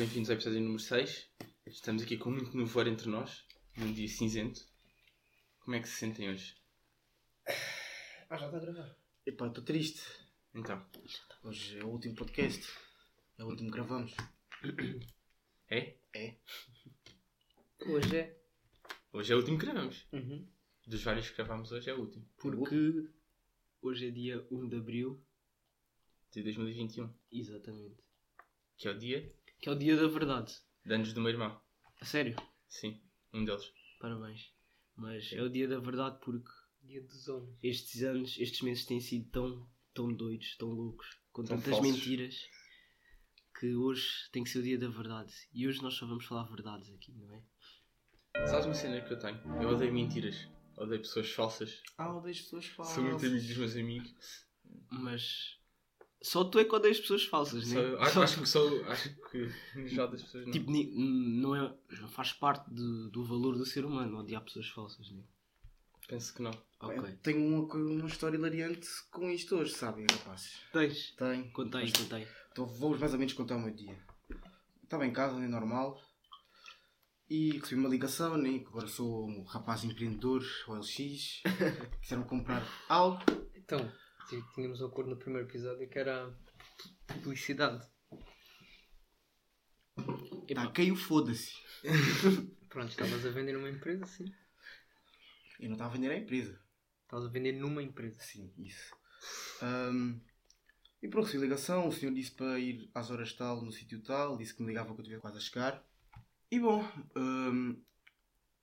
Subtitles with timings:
[0.00, 1.30] bem-vindos ao episódio número 6.
[1.66, 3.44] Estamos aqui com muito nevoeiro entre nós,
[3.76, 4.66] num dia cinzento.
[5.58, 6.56] Como é que se sentem hoje?
[8.30, 8.96] Ah, já está a gravar.
[9.26, 10.00] Epá, estou triste.
[10.54, 10.82] Então,
[11.42, 12.66] Hoje é o último podcast.
[13.36, 14.14] É o último que gravamos.
[15.68, 15.98] é?
[16.14, 16.36] É.
[17.86, 18.40] Hoje é.
[19.12, 20.06] Hoje é o último que gravamos.
[20.14, 20.48] Uhum.
[20.86, 22.26] Dos vários que gravámos hoje é o último.
[22.38, 23.06] Porque
[23.82, 25.22] hoje é dia 1 de Abril.
[26.32, 27.12] De 2021.
[27.30, 28.02] Exatamente.
[28.78, 30.52] Que é o dia Que é o dia da verdade.
[30.84, 31.60] de anos do meu irmão.
[32.00, 32.36] A sério?
[32.68, 33.00] Sim,
[33.32, 33.70] um deles.
[34.00, 34.52] Parabéns.
[34.96, 36.50] Mas é o dia da verdade porque
[36.82, 37.58] Dia dos homens.
[37.62, 41.92] estes anos, estes meses têm sido tão, tão doidos, tão loucos, com Tão tantas falsos.
[41.94, 42.48] mentiras,
[43.58, 45.32] que hoje tem que ser o dia da verdade.
[45.52, 48.46] E hoje nós só vamos falar verdades aqui, não é?
[48.46, 49.38] Sabes uma cena que eu tenho?
[49.62, 50.48] Eu odeio mentiras.
[50.76, 51.82] Odeio pessoas falsas.
[51.98, 52.94] Ah, odeio as pessoas falsas.
[52.94, 54.46] Sou muito amigo dos meus amigos.
[54.90, 55.58] Mas
[56.22, 58.02] só tu é que odeias pessoas falsas, Só- não é?
[58.02, 58.84] acho, acho que sou.
[58.84, 59.48] Acho que
[59.88, 60.52] geral das pessoas não.
[60.52, 65.10] Tipo, não, é, não faz parte de- do valor do ser humano odiar pessoas falsas,
[65.10, 65.24] não é?
[66.08, 66.50] Penso que não.
[66.80, 66.98] Ok.
[66.98, 70.60] Eu tenho uma, uma história hilariante com isto hoje, sabem, rapazes?
[70.72, 71.12] Tens?
[71.16, 71.50] Tenho.
[71.52, 72.26] Contei, Mas- contei.
[72.52, 73.96] Então vou mais ou menos contar o meu dia.
[74.82, 76.00] Estava em casa, né, normal.
[77.28, 78.58] E recebi uma ligação, né?
[78.58, 81.42] que Agora sou um rapaz empreendedor, OLX.
[82.02, 83.22] Quiseram comprar algo.
[83.54, 83.78] Então,
[84.54, 86.32] tínhamos um acordo no primeiro episódio que era
[87.22, 87.86] publicidade.
[90.48, 91.52] Epá, Tá, caiu, foda-se.
[92.68, 94.32] Pronto, estavas a vender numa empresa, sim.
[95.58, 96.60] Eu não estava a vender a empresa.
[97.02, 98.20] Estavas a vender numa empresa.
[98.20, 98.94] Sim, isso.
[99.62, 100.20] Ahm,
[101.02, 104.36] e pronto, a ligação, o senhor disse para ir às horas tal, no sítio tal,
[104.36, 105.84] disse que me ligava quando eu estivesse quase a chegar.
[106.50, 106.82] E bom,
[107.14, 107.76] ahm,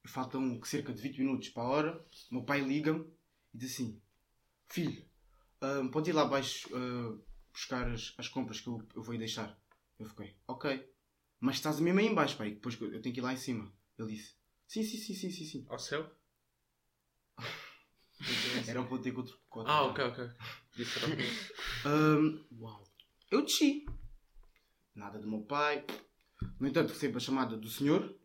[0.06, 3.06] faltam cerca de 20 minutos para a hora, o meu pai liga-me
[3.54, 4.02] e diz assim,
[4.68, 5.06] filho,
[5.62, 7.18] ahm, pode ir lá abaixo ah,
[7.54, 9.58] buscar as, as compras que eu, eu vou deixar.
[10.00, 10.88] Eu fiquei, ok.
[11.40, 13.72] Mas estás mesmo aí em baixo, pai, depois eu tenho que ir lá em cima.
[13.98, 14.36] Ele disse,
[14.68, 15.66] sim, sim, sim, sim, sim, sim.
[15.70, 16.10] Ao céu?
[18.68, 19.40] Era um ponto de encontro.
[19.50, 20.04] com Ah, outro.
[20.04, 20.36] ok, ok.
[20.76, 21.00] Disse.
[21.86, 22.84] Ahm, Uau.
[23.32, 23.86] Eu desci.
[24.96, 25.86] Nada do meu pai.
[26.60, 28.16] No entanto, recebo a chamada do senhor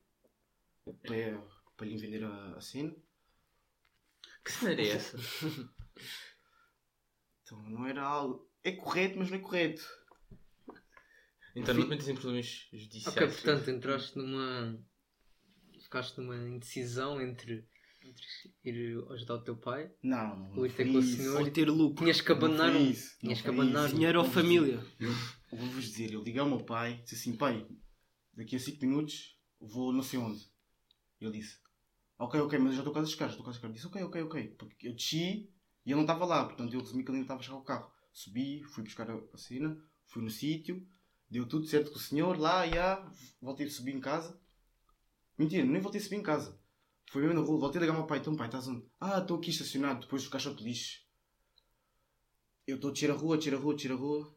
[1.03, 1.39] para,
[1.77, 2.95] para lhe vender a, a cena.
[4.45, 5.19] Que cena era essa?
[7.53, 8.49] Então não era algo.
[8.65, 9.83] É correto, mas não é correto.
[11.55, 13.09] Então não te metas em problemas judiciais.
[13.09, 14.79] Ok, portanto, entraste numa.
[15.83, 17.67] Ficaste numa indecisão entre,
[18.03, 18.27] entre
[18.65, 19.93] ir ajudar o teu pai.
[20.03, 20.57] Não, não.
[20.57, 21.43] Ou ir ter com o senhor.
[21.43, 22.03] Ou ter lucro.
[22.03, 22.91] Tinhas que abandonar um.
[22.91, 23.91] isso, Tinhas não que abandonar.
[23.91, 24.83] Dinheiro ou família?
[25.53, 27.67] vou-vos dizer, eu liguei ao meu pai, disse assim, pai,
[28.33, 30.51] daqui a 5 minutos vou não sei onde.
[31.21, 31.59] Ele disse,
[32.19, 33.69] ok, ok, mas eu já estou quase a chegar, já estou quase a chegar.
[33.69, 34.49] Eu disse, ok, ok, ok.
[34.59, 35.53] Porque eu desci
[35.85, 37.63] e ele não estava lá, portanto eu resumi que ele ainda estava a chegar ao
[37.63, 37.91] carro.
[38.13, 39.77] Subi, fui buscar a, a cena,
[40.07, 40.87] fui no sítio,
[41.31, 43.11] deu tudo certo com o senhor, lá, já,
[43.41, 44.39] voltei a subir em casa.
[45.39, 46.61] Mentira, nem voltei a subir em casa.
[47.11, 48.85] Foi mesmo na rua, voltei a ligar ao meu pai, então pai, estás onde?
[49.01, 51.03] Ah, estou aqui estacionado, depois do caixote de lixo.
[52.67, 54.35] Eu estou a descer a rua, descer a rua, descer a rua.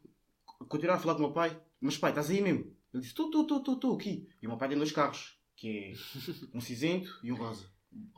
[0.67, 1.61] Continuar a falar com o meu pai.
[1.79, 2.75] Mas pai, estás aí mesmo?
[2.93, 4.27] Ele disse, estou, estou, estou, estou aqui.
[4.41, 5.93] E o meu pai tem dois carros, que é
[6.53, 7.69] um cinzento e um rosa.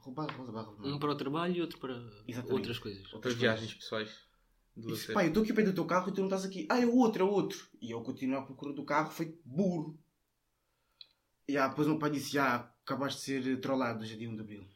[0.08, 1.94] Barra, rosa, barra, Um para o trabalho e outro para
[2.28, 2.54] Exatamente.
[2.54, 3.14] outras coisas.
[3.14, 4.10] Outras viagens pessoais.
[4.76, 5.14] Lazer.
[5.14, 6.68] pai, eu estou aqui pé do teu carro e tu não estás aqui.
[6.70, 7.68] Ah, é outro, é outro.
[7.82, 10.00] E eu continuo à procura do carro, foi burro.
[11.48, 14.30] E ah, depois o meu pai disse, ah, acabaste de ser trollado hoje é dia
[14.30, 14.68] 1 de Abril.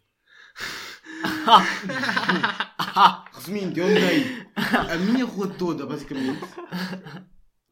[3.33, 6.41] Resumindo, eu andei a minha rua toda, basicamente,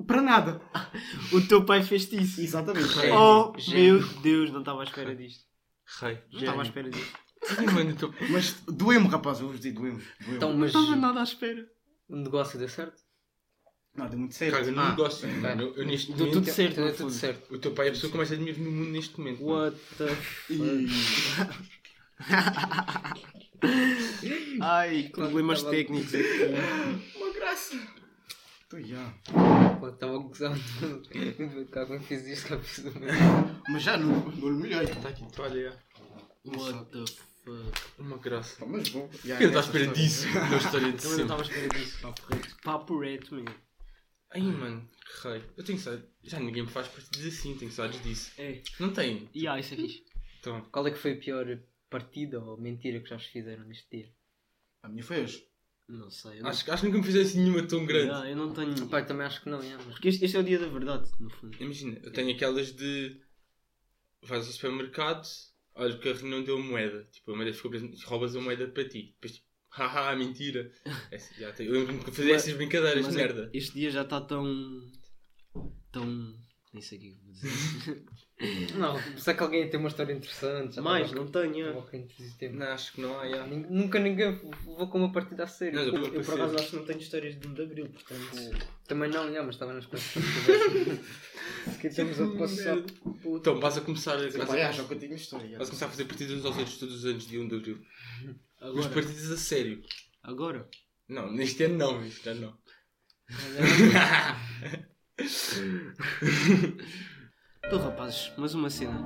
[0.05, 0.61] para nada.
[1.33, 2.41] O teu pai fez-te isso.
[2.41, 2.89] Exatamente.
[3.11, 3.99] Oh, Gênio.
[3.99, 5.48] meu Deus, não estava à espera disto.
[6.01, 6.19] Rei.
[6.31, 6.89] Não estava à espera
[7.97, 9.99] tô- Mas doeu-me, rapaz, eu vou dizer, doeu-me.
[10.19, 10.35] doeu-me.
[10.37, 11.67] Então, Não mas estava nada à espera.
[12.07, 13.01] o negócio deu certo?
[13.95, 14.53] Não, deu muito certo.
[14.55, 15.27] Caga no Ah, negócio.
[15.41, 15.61] mano.
[15.63, 16.33] Eu, eu neste Deu momento.
[16.35, 17.51] tudo certo, deu tudo certo.
[17.53, 19.43] O teu pai é a pessoa com mais dinheiro no mundo neste momento.
[19.43, 19.65] mano.
[19.65, 20.15] What the
[24.61, 26.13] Ai, problemas Tava- técnicos.
[27.15, 27.75] uma graça.
[28.71, 29.11] Estou já.
[29.79, 30.55] Pô, Estava a gozar.
[31.71, 33.63] Cá como fiz isto, cá fiz o mesmo.
[33.67, 34.83] Mas já não, não lhe molhei.
[34.83, 35.75] Está aqui, tu olha.
[36.45, 37.03] What the
[37.43, 37.97] fuck?
[37.97, 38.63] Uma graça.
[38.67, 39.09] Mas bom.
[39.25, 40.27] Eu não estava à espera disso.
[40.27, 41.21] História de Também não sempre.
[41.23, 42.01] estava à espera disso.
[42.03, 42.57] Papo reto.
[42.61, 43.55] Papo reto, meu.
[44.29, 44.87] Ai, mano,
[45.23, 45.43] rei.
[45.57, 46.07] Eu tenho saudades.
[46.21, 48.31] Já ninguém me faz partidas assim, tenho saudades disso.
[48.37, 48.61] É.
[48.79, 49.27] Não tenho.
[49.33, 50.05] E ah, isso é fixe.
[50.39, 53.89] Então, Qual é que foi a pior partida ou mentira que já vos fizeram neste
[53.89, 54.13] dia?
[54.83, 55.48] A minha foi hoje.
[55.89, 56.37] Não sei.
[56.39, 56.49] Eu não...
[56.51, 58.11] acho, acho que nunca me fizesse nenhuma tão grande.
[58.11, 58.87] Ah, eu não tenho.
[58.87, 61.09] Pai, também acho que não, é, mas Porque este, este é o dia da verdade,
[61.19, 61.57] no fundo.
[61.59, 63.19] Imagina, eu tenho aquelas de.
[64.21, 65.27] Vais ao supermercado,
[65.73, 67.07] olha, o carro não deu moeda.
[67.11, 69.13] Tipo, a moeda ficou presa, roubas a moeda para ti.
[69.15, 70.71] Depois, tipo, haha, mentira.
[71.09, 73.49] É assim, já tenho- eu lembro-me que fazia essas brincadeiras de Mas é- merda.
[73.53, 74.45] este dia já está tão.
[75.91, 76.37] tão.
[76.71, 78.05] Nem sei o que é vou dizer.
[78.77, 80.75] Não, se é que alguém tem uma história interessante.
[80.75, 81.81] já Mais, não tenho.
[82.37, 82.55] tempo.
[82.55, 83.45] Não, acho que não há, já.
[83.47, 85.75] Nin- Nunca ninguém levou com uma partida a sério.
[85.77, 88.65] Não, eu- Eu, por acaso acho que não tenho histórias de 1 de Abril, portanto.
[88.87, 92.77] Também não, já, mas estava nas coisas que que estamos a passar.
[93.25, 94.71] Então, vais a começar a, vais a,
[95.15, 95.57] história.
[95.57, 97.55] vais a começar a fazer partidas uns aos outros todos os anos de 1 de
[97.55, 97.85] Abril.
[98.61, 98.89] Mas Agora.
[98.89, 99.81] partidas a sério.
[100.23, 100.69] Agora.
[101.09, 102.57] Não, neste ano não, este ano não.
[107.65, 108.97] Então, rapazes, mas uma cena.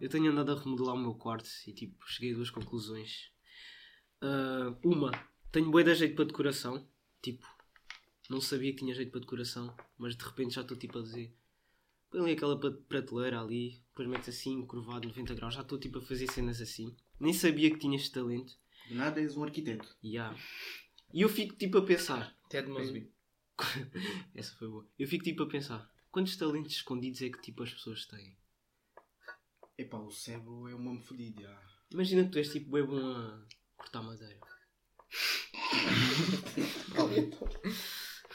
[0.00, 3.30] Eu tenho andado a remodelar o meu quarto e, tipo, cheguei a duas conclusões.
[4.22, 5.10] Ah, uma,
[5.52, 6.88] tenho bué de jeito para decoração.
[7.20, 7.46] Tipo,
[8.30, 11.34] não sabia que tinha jeito para decoração, mas de repente já estou, tipo, a dizer.
[12.10, 15.54] Põe ali aquela prateleira ali, depois metes assim, curvado 90 graus.
[15.54, 16.96] Já estou, tipo, a fazer cenas assim.
[17.18, 18.58] Nem sabia que tinha este talento.
[18.88, 19.94] De nada és um arquiteto.
[20.02, 20.34] E há.
[21.12, 22.34] E eu fico, tipo, a pensar.
[22.48, 23.12] Ted Mosby.
[24.34, 24.86] Essa foi boa.
[24.98, 25.90] Eu fico, tipo, a pensar.
[26.10, 28.36] Quantos talentos escondidos é que, tipo, as pessoas têm?
[29.78, 31.42] Epá, o cérebro é uma fodida.
[31.42, 31.70] já.
[31.90, 33.44] Imagina que tu és tipo bem bom a
[33.76, 34.38] cortar madeira.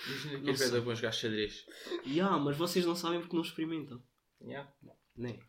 [0.07, 0.65] Imagina que é sei.
[0.65, 1.65] pedra bons gajos xadrez.
[2.03, 4.03] E ah, mas vocês não sabem porque não experimentam.
[4.41, 4.73] Yeah.
[5.15, 5.41] Nem.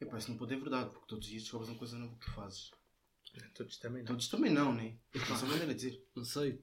[0.00, 2.26] Epá, isso não pode ser verdade, porque todos os dias descobres uma coisa nova que
[2.26, 2.70] tu fazes.
[3.54, 4.06] Todos também não.
[4.08, 4.96] Todos também não, né?
[5.14, 6.08] Essa é maneira de dizer.
[6.14, 6.62] Não sei.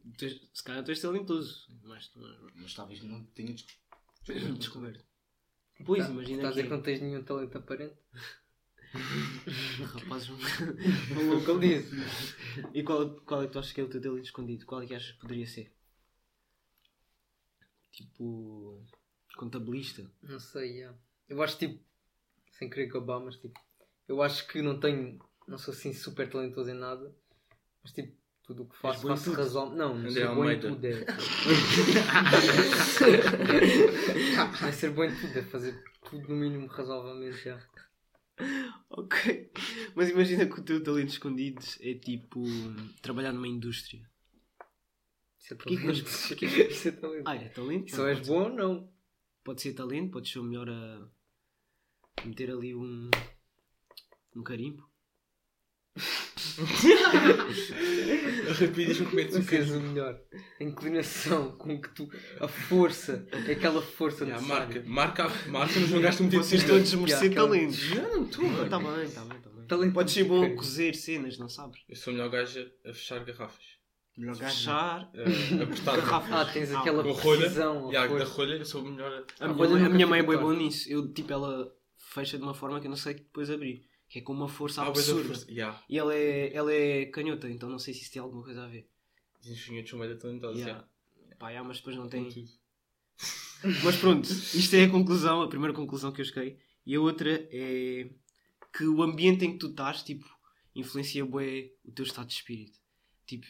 [0.54, 1.68] Se calhar tu és talentoso.
[1.84, 4.58] Mas és- Mas talvez não tenha descoberto.
[4.58, 5.06] descoberto.
[5.86, 7.96] Pois, Tá- imagina Estás a que dizer que não tens nenhum talento aparente?
[9.94, 11.94] rapazes Não localizo.
[12.74, 14.66] E qual, qual é que tu achas que é o teu talento escondido?
[14.66, 15.74] Qual é que achas que poderia ser?
[17.92, 18.82] Tipo.
[19.38, 20.10] Contabilista.
[20.24, 20.94] Não sei, já.
[21.28, 21.84] Eu acho tipo,
[22.52, 23.60] sem querer gabar, mas tipo,
[24.08, 27.14] eu acho que não tenho, não sou assim super talentoso em nada,
[27.84, 29.76] mas tipo, tudo o que faço, faço razão.
[29.76, 30.86] Não, não sou bom em tudo.
[30.86, 31.06] É.
[34.62, 37.60] não é ser bom em tudo, é fazer tudo no mínimo razoavelmente já.
[38.90, 39.52] Ok.
[39.96, 42.44] Mas imagina que o teu talento escondido é tipo.
[43.02, 44.02] trabalhar numa indústria.
[45.40, 45.86] Isso é que talento.
[46.04, 47.28] nós- porquê Isso é talento.
[47.28, 47.96] Ah, é talento?
[47.96, 48.92] Só és ser- bom ou não?
[49.44, 51.08] Pode ser talento, pode ser o melhor a
[52.26, 53.10] meter ali um.
[54.36, 54.88] um carimbo.
[58.76, 60.20] Deixa-me comer Tu seres o melhor.
[60.60, 62.10] A inclinação com que tu.
[62.40, 63.28] A força.
[63.48, 64.84] É aquela força Yeah, necessária.
[64.88, 66.74] marca, marca, marca, mas não gasta muito tempo Vocês nisto.
[66.74, 67.90] todos merecer aquela- talentos.
[67.92, 68.64] Não, não estou, mano.
[68.66, 69.66] Está bem, está bem, está bem.
[69.68, 71.80] Talento Podes ser bom a cozer cenas, não sabes?
[71.90, 73.66] Eu sou o melhor gajo a fechar garrafas.
[74.18, 74.56] Melhor gajo.
[74.56, 75.12] Fechar.
[75.14, 75.96] A apertar.
[75.98, 76.32] Garrafas.
[76.32, 77.40] Ah, tens aquela Com a rolha.
[77.42, 77.88] precisão.
[77.90, 79.46] a Yeah, da rolha, eu sou o melhor a...
[79.46, 80.90] A, A minha mãe, a minha mãe é bem boa nisso.
[80.90, 83.84] Eu, tipo, ela fecha de uma forma que eu não sei depois abrir.
[84.16, 85.28] Que é com uma força Ah, absurda.
[85.28, 85.52] força.
[85.52, 85.84] Yeah.
[85.90, 88.68] E ela é, ela é canhota, então não sei se isso tem alguma coisa a
[88.70, 88.90] ver.
[89.42, 90.58] Dizem os vinhedos são meio talentosos.
[90.62, 90.88] Yeah.
[91.38, 92.30] Pá, yeah, mas depois não Tem.
[93.84, 96.58] Mas pronto, isto é a conclusão, a primeira conclusão que eu cheguei.
[96.86, 98.10] E a outra é
[98.72, 100.26] que o ambiente em que tu estás, tipo,
[100.74, 102.80] influencia bué o teu estado de espírito.
[103.26, 103.46] Tipo,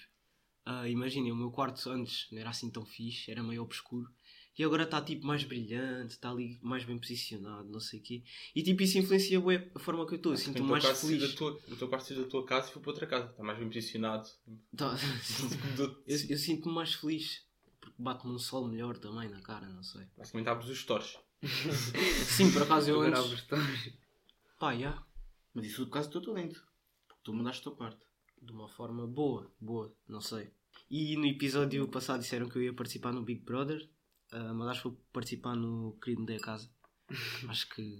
[0.65, 4.11] ah, imaginem, o meu quarto antes não era assim tão fixe, era meio obscuro.
[4.57, 8.23] E agora está tipo mais brilhante, está ali mais bem posicionado, não sei o quê.
[8.55, 11.21] E tipo, isso influencia bué a forma que eu estou, sinto-me mais feliz.
[11.29, 13.31] da tua, o teu quarto saiu da tua casa e foi para outra casa.
[13.31, 14.29] Está mais bem posicionado.
[14.75, 14.95] Tá-
[15.77, 17.43] eu eu sinto-me mais feliz,
[17.81, 20.03] porque bate-me um sol melhor também na cara, não sei.
[20.17, 21.17] Basicamente abres os stores.
[22.25, 23.19] Sim, por acaso eu antes...
[23.19, 23.93] abres todos.
[24.57, 25.03] Pá, já.
[25.53, 26.63] Mas isso é o caso do teu talento.
[27.07, 28.05] Porque tu mandaste o teu quarto.
[28.41, 30.49] de uma forma boa, boa, não sei.
[30.89, 33.87] E no episódio passado disseram que eu ia participar no Big Brother,
[34.35, 36.69] ah, mas acho que vou participar no Querido Me Dê a Casa.
[37.49, 37.99] acho que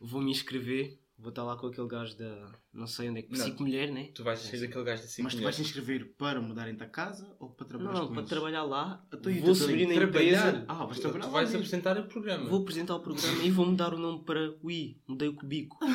[0.00, 2.50] vou me inscrever, vou estar lá com aquele gajo da.
[2.72, 3.30] não sei onde é que.
[3.32, 3.38] Não.
[3.44, 4.10] Psico Mulher, né?
[4.14, 6.88] Tu vais ser daquele gajo de 5 Mas tu vais te inscrever para mudarem-te a
[6.88, 8.30] casa ou para trabalhar Não, com para eles?
[8.30, 10.64] trabalhar lá, Então, vou teu subir na empresa.
[10.68, 11.58] Ah, vais Tu- trabalhar Tu lá vais mesmo.
[11.60, 12.48] apresentar o programa.
[12.48, 15.78] vou apresentar o programa e vou mudar o nome para Ui, mudei o cubico.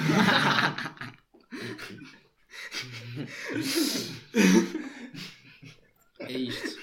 [6.20, 6.78] é isto.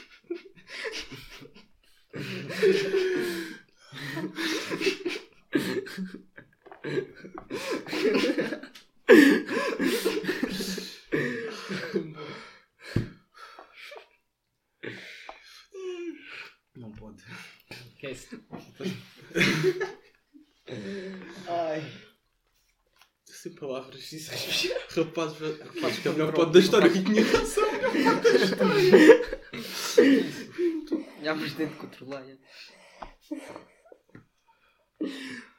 [16.76, 17.22] Não pode.
[17.98, 18.40] Que é isso?
[23.26, 23.54] Sem
[24.14, 27.60] palavras, isso é rapaz, rapaz, que é o melhor ponto da história que conheço.
[31.22, 32.24] Já tento controlar.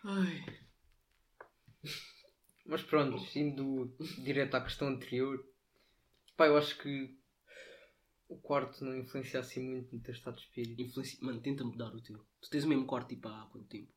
[0.04, 0.46] Ai.
[2.66, 5.40] Mas pronto, indo direto à questão anterior,
[6.36, 7.16] pá, eu acho que
[8.28, 10.82] o quarto não influencia assim muito no teu estado de espírito.
[10.82, 11.20] Influencia...
[11.22, 12.18] Mano, tenta mudar o teu.
[12.42, 13.92] Tu tens o mesmo quarto tipo há quanto tempo?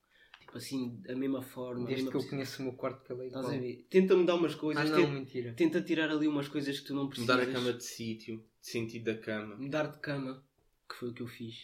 [0.48, 1.82] Tipo assim, a mesma forma.
[1.82, 3.86] a Desde mesma que eu conheço o meu quarto pela Estás a ver?
[3.90, 4.82] Tenta mudar umas coisas.
[4.82, 5.52] Ah não, tenta, mentira.
[5.54, 7.36] tenta tirar ali umas coisas que tu não precisas.
[7.36, 9.56] Mudar a cama de sítio, de sentido da cama.
[9.56, 10.42] Mudar de cama.
[10.88, 11.54] Que foi o que eu fiz.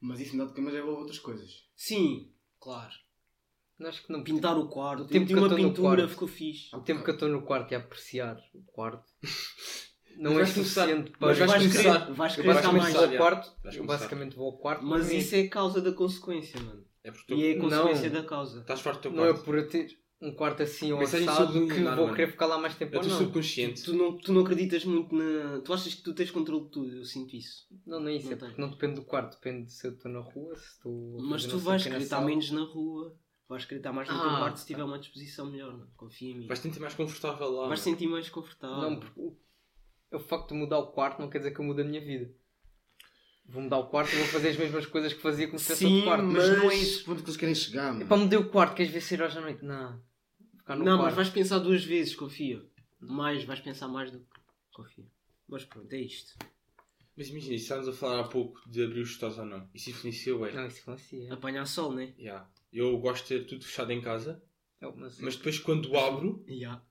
[0.00, 1.68] Mas isso não de cama já é outras coisas.
[1.76, 2.94] Sim, claro.
[3.84, 4.24] Acho que não.
[4.24, 5.02] Pintar o quarto.
[5.02, 6.08] O tempo que uma pintura, quarto.
[6.08, 6.74] ficou fixe.
[6.74, 9.12] O tempo que eu estou no quarto e a apreciar o quarto
[10.16, 11.28] não Mas é começar- suficiente para.
[11.28, 12.00] mas vais vais começar.
[12.00, 12.94] querer, vais querer estar mais.
[12.96, 13.82] ao quarto, eu começar.
[13.84, 14.84] basicamente vou ao quarto.
[14.84, 16.82] Mas isso é causa da consequência, mano.
[17.04, 18.22] É porque E é consequência Não.
[18.22, 18.60] da causa.
[18.60, 19.44] estás farto do teu não é quarto.
[19.44, 22.16] por eu ter um quarto assim ou assado que subliminar, vou mano.
[22.16, 23.18] querer ficar lá mais tempo É ou teu não.
[23.18, 23.82] subconsciente.
[23.82, 25.60] Tu não, tu não acreditas muito na.
[25.62, 27.66] Tu achas que tu tens controle de tudo, eu sinto isso.
[27.84, 29.92] Não, não é isso, Não é porque não depende do quarto, depende de se eu
[29.94, 31.18] estou na rua, se estou.
[31.18, 32.24] a Mas fazer tu vais que sala.
[32.26, 33.16] menos na rua,
[33.48, 35.90] vais estar mais no teu Ah, quarto se tiver uma disposição melhor, mano.
[35.96, 36.46] Confia em mim.
[36.46, 37.66] Vais te sentir mais confortável lá.
[37.66, 38.76] Vais te sentir mais confortável.
[38.90, 39.36] Não, porque o,
[40.12, 42.32] o facto de mudar o quarto não quer dizer que eu mude a minha vida.
[43.44, 46.02] Vou mudar o quarto e vou fazer as mesmas coisas que fazia se fosse Sim,
[46.04, 46.24] quarto.
[46.24, 48.06] Mas, Mas- não é esse ponto que eles querem chegar, É mano.
[48.06, 49.64] para mudar o quarto, queres ver ser hoje à noite?
[49.64, 50.00] Não.
[50.58, 51.16] Ficar no não, mas quarto.
[51.16, 52.62] vais pensar duas vezes, confia.
[53.00, 54.26] Mais, vais pensar mais do que.
[54.72, 55.04] Confia.
[55.48, 56.32] Mas pronto, é isto.
[57.14, 59.68] Mas imagina, estávamos a falar há pouco de abrir os stores ou não.
[59.74, 60.52] Isso influenciou, é.
[60.52, 61.34] Não, isso influencia.
[61.34, 62.14] Apanhar sol, né?
[62.18, 62.48] Yeah.
[62.72, 64.42] Eu gosto de ter tudo fechado em casa,
[64.80, 66.82] É, mas, mas depois quando abro, Yeah.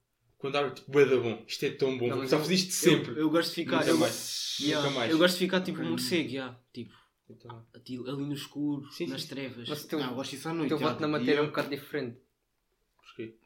[0.41, 1.43] Quando abro, tipo, bué da bom.
[1.47, 2.07] Isto é tão bom.
[2.09, 3.11] Não, mas eu- fazer isto sempre.
[3.11, 3.87] Eu, eu gosto de ficar.
[3.87, 4.57] Eu, mais.
[4.59, 5.11] Yeah, Nunca mais.
[5.11, 6.59] eu gosto de ficar tipo um morcego, yeah.
[6.73, 6.93] tipo,
[7.29, 9.27] Então, ali no escuro, Sim, nas sim.
[9.29, 9.69] trevas.
[9.69, 10.69] mas o teu, Não, eu gosto disso à o noite.
[10.69, 12.19] teu voto na matéria é um bocado diferente.
[12.97, 13.37] porquê?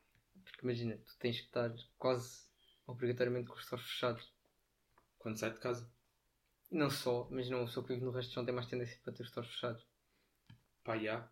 [0.44, 2.46] Porque imagina, tu tens que estar quase
[2.88, 4.32] obrigatoriamente com os stores fechados.
[5.20, 5.90] Quando sai de casa.
[6.72, 9.14] Não só, imagina uma pessoa que vive no resto de chão tem mais tendência para
[9.14, 9.84] ter os stores fechados.
[10.84, 11.30] Pá, já.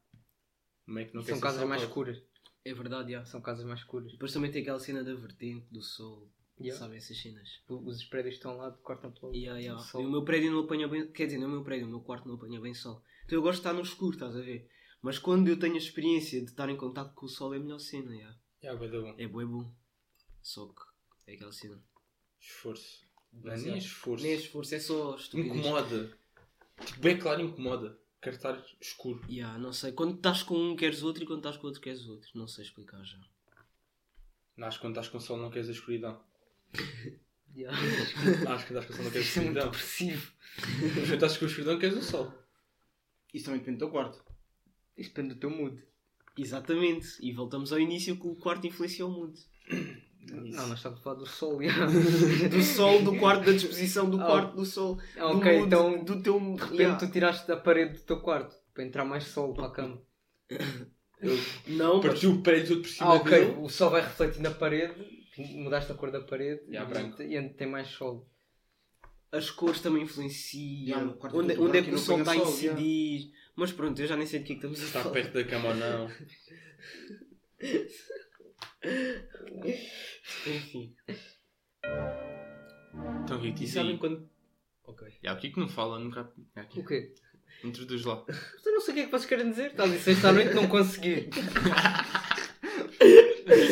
[0.85, 2.21] Como é que não são casas mais escuras.
[2.65, 3.25] É verdade, yeah.
[3.29, 4.11] São casas mais escuras.
[4.11, 6.29] Depois também tem aquela cena da vertente, do sol.
[6.59, 6.79] Yeah.
[6.79, 7.61] Sabem essas cenas?
[7.67, 9.83] Os prédios estão lá, cortam pelo Yeah, yeah.
[9.83, 10.01] sol.
[10.01, 11.11] E o meu prédio não apanha bem.
[11.11, 13.03] Quer dizer, não é o meu prédio, o meu quarto não apanha bem sol.
[13.25, 14.69] Então eu gosto de estar no escuro, estás a ver?
[15.01, 17.59] Mas quando eu tenho a experiência de estar em contato com o sol é a
[17.59, 18.37] melhor cena, yeah.
[18.77, 19.15] Bué da bom.
[19.17, 19.69] É bué bom.
[20.41, 21.81] Só que é aquela cena.
[22.39, 23.05] Esforço.
[23.33, 23.85] Não é Mas, nem yeah.
[23.85, 24.23] esforço.
[24.23, 25.57] Nem esforço, é só estupidez.
[25.57, 26.17] Incomoda.
[26.85, 27.99] Tipo, bem claro incomoda.
[28.23, 29.21] Quero estar escuro.
[29.29, 29.91] Yeah, não sei.
[29.91, 32.29] Quando estás com um queres outro e quando estás com outro queres outro.
[32.33, 33.19] Não sei explicar já.
[34.55, 36.23] Não, acho que quando estás com sol não queres a escuridão.
[37.55, 37.77] Yeah.
[38.51, 39.65] Acho que quando estás com sol não queres a Isso é muito escuridão.
[39.65, 40.33] depressivo.
[40.57, 42.33] Mas quando estás com a escuridão queres o sol.
[43.31, 44.23] Isso também depende do teu quarto.
[44.97, 45.83] Isso depende do teu mood.
[46.35, 47.09] Exatamente.
[47.21, 49.39] E voltamos ao início que o quarto influencia o mundo.
[50.53, 51.61] Não, nós estamos a falar do sol.
[51.63, 51.85] yeah.
[52.49, 54.99] Do sol, do quarto, da disposição do Ah, quarto, do sol.
[55.17, 56.39] Ah, do ok, mood, então do teu.
[56.39, 56.97] de repente Yeah.
[56.99, 60.01] tu tiraste da parede do teu quarto para entrar mais sol para a cama.
[61.67, 63.31] Não, mas Partiu o prédio todo por cima Ah, ok.
[63.45, 63.55] dele.
[63.59, 64.93] O sol vai refletir na parede,
[65.55, 68.29] mudaste a cor da parede Yeah, e, e tem mais sol.
[69.31, 70.97] as cores também influenciam.
[70.99, 73.31] Yeah, quarto onde onde é que o não sol está a incidir.
[73.55, 75.13] Mas pronto, eu já nem sei de que é que estamos a Está falar.
[75.13, 76.09] perto da cama ou não.
[80.47, 80.95] Enfim.
[83.23, 83.97] Então o que é que E diz sabem aí?
[83.97, 84.29] quando.
[84.85, 85.07] Ok.
[85.23, 85.99] Já, o que é que não fala?
[85.99, 86.31] Nunca.
[86.55, 86.79] É aqui.
[86.79, 87.13] O quê?
[87.63, 88.23] Introduz lá.
[88.27, 89.67] Mas eu não sei o que é que vocês querem dizer.
[89.71, 91.29] Estás a dizer sexta à noite não consegui.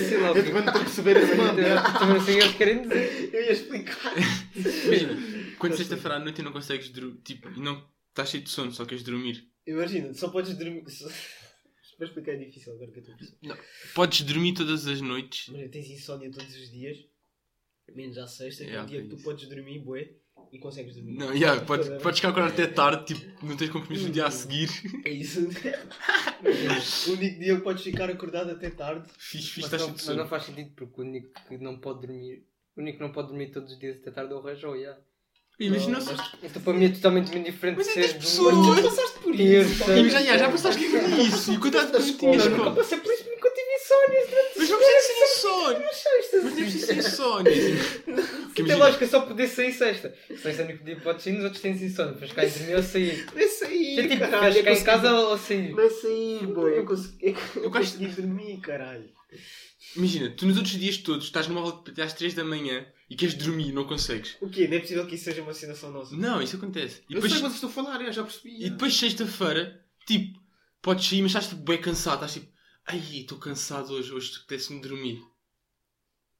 [0.07, 1.59] sei lá o Eu que também não estou a perceber esse mano.
[1.59, 3.33] Eu também não sei o que eles querem dizer.
[3.33, 4.13] Eu ia explicar.
[4.55, 8.49] Imagina, quando sexta-feira à noite e não consegues dormir, tipo, e não estás cheio de
[8.49, 9.47] sono, só queres dormir.
[9.67, 10.83] Imagina, só podes dormir.
[12.01, 13.65] Para explicar é difícil agora que eu estou a perceber.
[13.93, 15.49] Podes dormir todas as noites.
[15.49, 16.97] Mas tens insónia todos os dias,
[17.93, 20.09] menos à sexta, que é o dia que tu podes dormir, bué,
[20.51, 21.13] e consegues dormir.
[21.13, 24.31] Não, yeah, podes, podes ficar acordado até tarde, tipo, não tens compromisso no dia a
[24.31, 24.67] seguir.
[25.05, 25.41] É isso.
[27.07, 29.07] o único dia que podes ficar acordado até tarde.
[29.19, 32.47] Fiz, fiz, Mas não, mas não faz sentido porque o único que não pode dormir.
[32.75, 34.99] O único que não pode dormir todos os dias até tarde é o Rajou, yeah.
[35.59, 36.13] Imagina só.
[36.41, 38.55] Então para mim é totalmente indiferente Mas é ser das de pessoas.
[38.55, 39.83] Mas passaste por Terça.
[39.97, 41.53] Imagina, já, que é isso?
[41.53, 42.75] E coisas tinhas Não, nunca como?
[42.77, 44.29] passei por isso porque eu tive insónias.
[44.57, 45.85] Mas não precisa ser insónia.
[45.85, 47.51] Mas não precisa ser insónia.
[48.55, 50.15] Se tem lógica só poder sair sexta.
[50.29, 52.13] Sexta é único dia que podes sair, nos outros tens insónia.
[52.13, 53.25] Depois cá em dormir ou sair.
[53.33, 55.71] Não é sair, É tipo, eu ficar em casa ou sair.
[55.71, 56.77] Não é sair, boy.
[56.77, 57.71] Eu consegui, eu Eu
[58.15, 59.09] dormir, caralho.
[59.95, 63.15] Imagina, tu nos outros dias todos estás numa aula de- às 3 da manhã e
[63.17, 64.37] queres dormir e não consegues.
[64.39, 64.69] O quê?
[64.69, 66.15] Não é possível que isso seja uma citação nossa.
[66.15, 67.01] Não, isso acontece.
[67.09, 68.65] E Eu sei depois, o que vocês estão a falar, eu já percebi.
[68.65, 70.39] e depois sexta-feira, tipo,
[70.81, 72.13] podes sair, mas estás tipo, bem cansado.
[72.23, 72.47] Estás tipo,
[72.85, 75.21] ai, estou cansado hoje, hoje apetece-me dormir.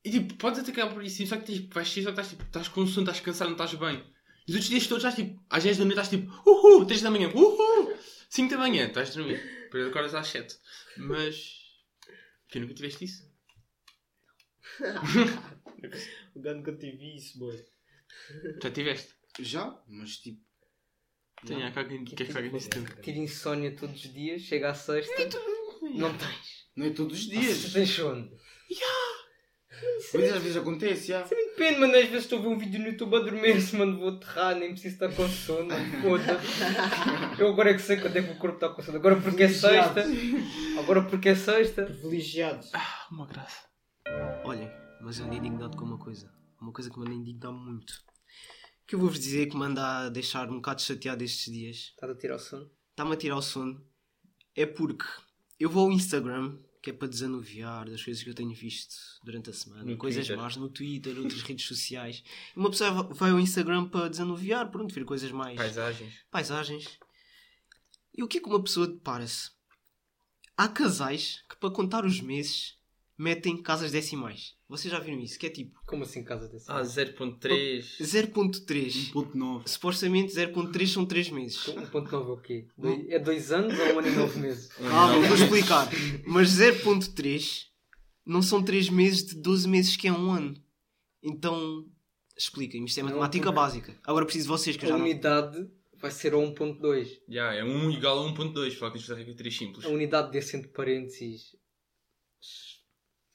[0.02, 2.44] E tipo, podes até acabar por isso, só que tipo, vais sair, só estás, tipo,
[2.44, 4.02] estás com sono, estás cansado, não estás bem.
[4.48, 7.02] E os outros dias todos estás tipo, às 10 da noite estás tipo, uhul, 3
[7.02, 7.94] da manhã, uhul,
[8.30, 9.44] 5 da manhã, estás a dormir.
[9.64, 10.56] Depois acordas às 7.
[10.96, 11.52] Mas.
[12.48, 13.30] Que nunca tiveste isso?
[16.36, 17.66] O gato nunca tive isso, boy.
[18.62, 19.14] Já tiveste?
[19.40, 20.40] Já, mas tipo.
[21.46, 23.02] Tem, há alguém que quer que alguém disse tempo.
[23.02, 25.14] Tive insónia todos os dias, chega à sexta.
[25.96, 26.68] Não tens.
[26.76, 27.74] Não é todos os Tu dias.
[27.74, 28.32] tens sono.
[30.14, 31.24] Mas às vezes acontece, já.
[31.24, 31.96] Depende, mano.
[31.96, 33.98] Às vezes estou a ver um vídeo no YouTube a dormir-se, mano.
[33.98, 35.66] Vou aterrar, nem preciso estar com sono.
[35.70, 37.42] mano, Foda-se.
[37.42, 38.98] Eu agora é que sei quando é que o corpo está com sono.
[38.98, 40.06] Agora porque é sexta.
[40.78, 41.86] Agora porque é sexta.
[41.86, 42.68] Privilegiado.
[42.74, 43.71] Ah, uma graça.
[44.44, 44.70] Olhem,
[45.02, 46.32] mas eu ando indignado com uma coisa.
[46.60, 48.04] Uma coisa que me anda indignar muito.
[48.88, 51.78] Que eu vou-vos dizer que me anda a deixar um bocado chateado estes dias.
[51.96, 52.72] Estás a tirar o sono?
[52.92, 53.84] Está-me a tirar o sono.
[54.56, 55.06] É porque
[55.60, 59.50] eu vou ao Instagram, que é para desanuviar das coisas que eu tenho visto durante
[59.50, 59.84] a semana.
[59.84, 60.44] No coisas Twitter.
[60.44, 62.24] más no Twitter, outras redes sociais.
[62.56, 66.14] E uma pessoa va- vai ao Instagram para desanuviar, pronto, ver coisas mais Paisagens.
[66.30, 67.00] paisagens.
[68.14, 69.52] E o que é que uma pessoa depara-se?
[70.58, 72.78] Há casais que para contar os meses
[73.22, 74.56] metem casas decimais.
[74.68, 75.38] Vocês já viram isso?
[75.38, 76.66] Que é tipo Como assim casa desse?
[76.68, 77.84] Ah, 0.3.
[78.02, 79.12] 0.3.
[79.14, 79.68] 1.9.
[79.68, 81.58] Supostamente 0.3 são 3 meses.
[81.66, 82.68] 1.9 é o quê?
[83.10, 84.68] É 2 anos ou um ano e 9 meses?
[84.74, 85.88] Calma, vou explicar.
[86.26, 87.66] Mas 0.3
[88.26, 90.56] não são 3 meses de 12 meses que é um ano.
[91.22, 91.86] Então,
[92.36, 92.88] expliquem-me.
[92.88, 94.00] Isto é Não, matemática porque- básica.
[94.04, 95.06] Agora preciso de vocês que eu A já não...
[95.06, 97.08] unidade vai ser a 1.2.
[97.30, 98.74] Já, é 1 igual a 1.2.
[98.78, 99.86] Falar que isto é 3 simples.
[99.86, 101.56] A unidade desse entre parênteses.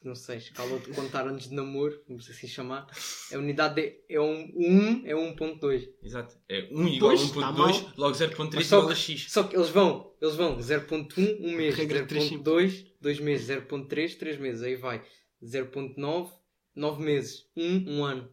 [0.06, 2.86] Não sei, escala de contar antes de namoro, vamos assim chamar.
[3.32, 5.88] A unidade de- é um 1 é 1.2.
[6.00, 6.36] Exato.
[6.48, 7.92] É 1 igual a Pois, tá 1.2, mal.
[7.96, 9.32] logo 0.3 Mas só igual a que- x.
[9.32, 13.48] Só que eles vão, eles vão 0.1, 1 mês, Regra de três 0.2, 2 meses,
[13.48, 15.02] 0.3, 3 meses, aí vai
[15.42, 16.30] 0.9,
[16.76, 18.28] 9 meses, 1, 1 ano.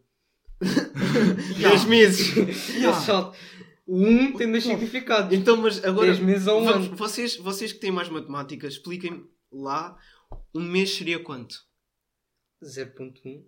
[1.59, 2.37] 10 meses.
[2.37, 3.35] Esse salto.
[3.87, 5.35] O 1 tem dois significados.
[5.37, 6.07] Então, mas agora...
[6.07, 6.95] 10 meses ou 1 Vamos- ano.
[6.95, 9.97] vocês, vocês que têm mais matemática, expliquem lá.
[10.53, 11.65] Um mês seria quanto?
[12.61, 13.45] 0.1.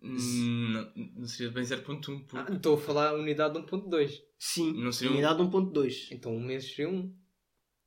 [0.00, 2.24] Hum, Não, não seria bem 0.1.
[2.32, 4.22] Ah, porque estou a falar a unidade de 1.2.
[4.38, 4.72] Sim.
[4.80, 6.08] Não seria um- unidade 1.2.
[6.12, 7.14] Então um mês seria 1.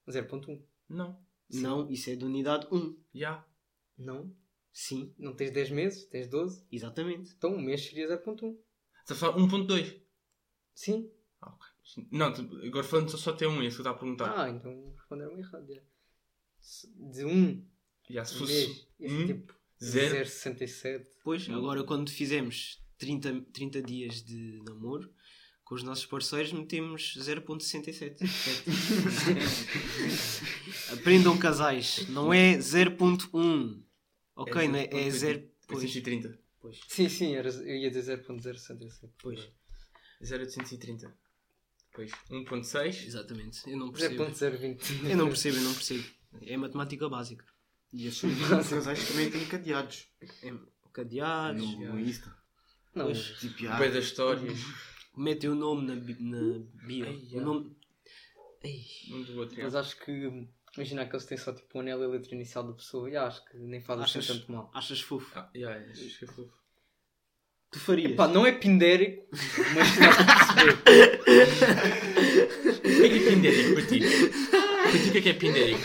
[0.09, 0.61] 0.1.
[0.89, 1.23] Não.
[1.49, 2.97] Não, isso é de unidade 1.
[3.13, 3.45] Já.
[3.97, 4.35] Não.
[4.73, 6.65] Sim, Não tens 10 meses, tens 12.
[6.71, 7.33] exatamente.
[7.35, 8.57] Então um mês seria 0.1.
[9.01, 10.01] Estás a falar 1.2.
[10.73, 11.11] Sim.
[11.41, 12.07] Ah, ok.
[12.11, 14.33] Não, tu- agora falando só, só tem um, é isso que eu estava a perguntar.
[14.39, 15.67] Ah, então responderam errado.
[15.73, 15.81] já.
[16.59, 17.67] Se- De 1
[18.11, 20.25] Já, se fosse um, tipo zero.
[20.25, 21.05] 0,67.
[21.23, 25.09] Pois, agora quando fizemos 30, 30 dias de namoro,
[25.63, 28.17] com os nossos parceiros metemos 0.67.
[30.93, 33.81] Aprendam casais, não é 0.1.
[34.35, 35.49] Ok, não é, é 0.
[35.67, 36.37] Pois, 830.
[36.59, 39.09] pois, Sim, sim, era, eu ia dizer 0.067.
[39.21, 39.47] pois.
[40.21, 41.13] 0830.
[41.89, 43.05] Depois 1.6.
[43.05, 44.25] Exatamente, eu não percebo.
[44.25, 45.09] 0.020.
[45.09, 46.03] Eu não percebo, eu não percebo.
[46.41, 47.45] É matemática básica.
[47.93, 48.21] E esses
[48.69, 50.07] casais também têm cadeados.
[50.43, 50.53] É
[50.93, 52.33] cadeados, No, no Insta.
[52.95, 53.19] Não, Pois.
[53.39, 54.59] Tipo, ah, das histórias.
[55.15, 57.05] metem o nome na, bi- na bio.
[57.05, 57.75] Ai, o nome.
[58.63, 59.61] Ei, Um do outro.
[59.61, 60.47] mas acho que.
[60.75, 63.09] Imagina que eles têm só tipo o anel e a letra inicial da pessoa.
[63.09, 64.27] E acho que nem faz assim Achas?
[64.37, 64.71] tanto mal.
[64.73, 65.29] achas fofo?
[65.37, 66.53] Ah, já, acho que é fofo.
[67.71, 68.11] Tu farias?
[68.11, 69.27] Epá, não é pindérico,
[69.75, 71.21] mas dá para perceber.
[72.79, 73.99] O que é que é pindérico para ti?
[75.11, 75.81] O que é que é pindérico?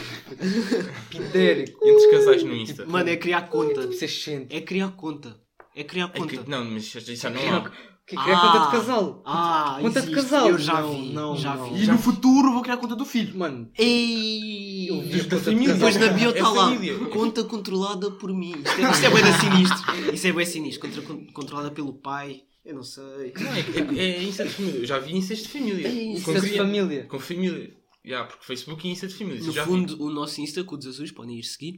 [1.11, 1.79] Pindérico.
[1.87, 2.87] Entre os casais no Insta.
[2.87, 3.87] Mano, é criar conta.
[3.89, 4.47] Tipo.
[4.51, 5.37] É criar conta.
[5.75, 6.37] É criar É conta.
[6.37, 7.71] que, não, mas isso já não há.
[8.07, 9.23] Que é que é conta de casal?
[9.27, 10.15] Ah, Conta de existe.
[10.31, 10.49] casal.
[10.49, 11.13] Eu já Não, vi.
[11.13, 11.75] não, já não.
[11.75, 11.83] vi.
[11.83, 13.37] E no futuro vou criar conta do filho.
[13.37, 14.89] Mano, Ei!
[14.89, 15.75] Eu vi Da conta de família.
[15.75, 15.91] casal.
[15.91, 16.65] Depois na bio É está lá.
[16.71, 16.99] família.
[17.11, 18.55] Conta controlada por mim.
[18.65, 20.15] Isto é, isto é bem da sinistro.
[20.15, 20.89] Isso é bem sinistro.
[20.89, 22.43] Contra, con- controlada pelo pai.
[22.65, 23.33] Eu não sei.
[23.41, 24.81] Não, é, é, é Insta de família.
[24.81, 25.89] Eu já vi Insta de família.
[25.89, 27.07] isso é de família.
[27.09, 27.75] Com família.
[28.07, 29.43] Já, porque Facebook e Insta de família.
[29.43, 31.77] No fundo, o nosso Insta, com os azuis, podem ir seguir.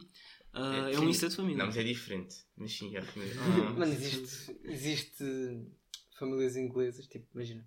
[0.53, 1.09] ah, É, é, um.
[1.09, 1.37] Insta de Vi.
[1.37, 1.59] família.
[1.59, 2.37] Não, mas é diferente.
[2.57, 3.35] Mas sim, é família.
[3.41, 3.71] Ah.
[3.79, 5.25] Mano, existe, existe
[6.19, 7.67] famílias inglesas, tipo, imagina,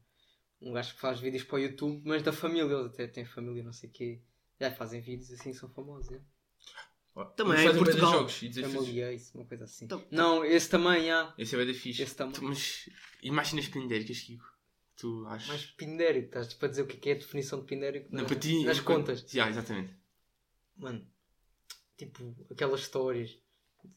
[0.61, 3.63] um gajo que faz vídeos para o YouTube, mas da família, eles até têm família,
[3.63, 4.21] não sei o quê.
[4.59, 6.21] Já fazem vídeos assim, são famosos, é?
[7.35, 8.11] Também é em Portugal.
[8.11, 9.85] jogos e Ace, uma coisa assim.
[9.85, 11.33] Então- não, esse também há.
[11.37, 12.01] Esse é bem da fixe.
[12.03, 12.33] Esse também.
[12.35, 12.87] Tu, Mas
[13.21, 14.45] imaginas pindéricas, Kiko.
[15.01, 15.47] Tu achas?
[15.47, 18.21] Mais pindérico, estás tipo a dizer o que é, é a definição de pindérico Não,
[18.21, 19.25] na- para ti, nas contas.
[19.27, 19.95] Já, exatamente.
[20.77, 21.03] Mano,
[21.97, 23.35] tipo, aquelas histórias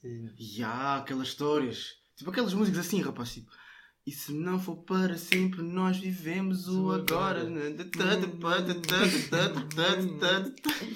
[0.02, 0.34] de...
[0.38, 2.02] Ya, aquelas histórias.
[2.16, 3.34] Tipo aquelas músicas assim, rapaz.
[3.34, 3.50] Tipo,
[4.06, 7.44] e se não for para sempre, nós vivemos o agora.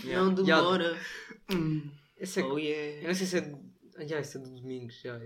[0.04, 0.98] Não demora.
[1.52, 1.90] Hum.
[2.16, 2.44] Esse é...
[2.44, 3.08] Oh Eu yeah.
[3.08, 3.58] não sei se é...
[3.98, 5.20] Ah, esse é do Domingos, já.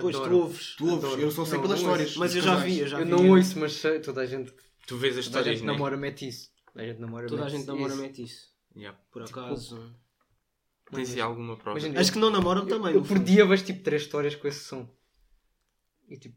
[0.00, 0.76] Pois tu ouves.
[0.76, 1.20] Tu ouves, Adoro.
[1.20, 2.16] eu só sei Não, pelas histórias.
[2.16, 3.10] Mas eu já vi, eu já Eu vi.
[3.10, 4.52] não ouço, mas sei, toda a gente,
[4.86, 5.72] Tu vês as toda a histórias, gente né?
[5.72, 6.50] namora mete isso.
[6.72, 8.02] Toda a gente namora Toda a mete gente namora isso.
[8.02, 8.54] mete isso.
[8.76, 8.98] Yeah.
[9.10, 9.94] Por Tipo, acaso.
[10.92, 11.78] Tens aí alguma prova?
[11.78, 12.94] Imagina, As que não namoram também.
[12.94, 14.88] Eu, por dia vejo tipo três histórias com esse som.
[16.08, 16.36] E tipo,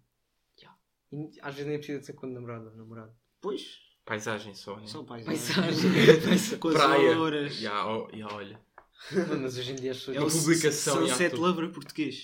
[0.60, 0.80] yeah.
[1.12, 3.12] E às vezes nem precisa de ser com namorado ou namorado.
[3.42, 3.80] Pois.
[4.06, 4.88] Paisagem só, né?
[4.88, 5.54] São paisagens.
[5.54, 6.58] Paisagem.
[6.60, 7.20] Com as Praia.
[7.20, 7.56] horas.
[7.56, 8.62] Já, ó- já, olha.
[9.12, 10.18] Mano, mas hoje em dia as pessoas.
[10.18, 11.36] É publicação, e Sunset.
[11.36, 12.24] Lover português.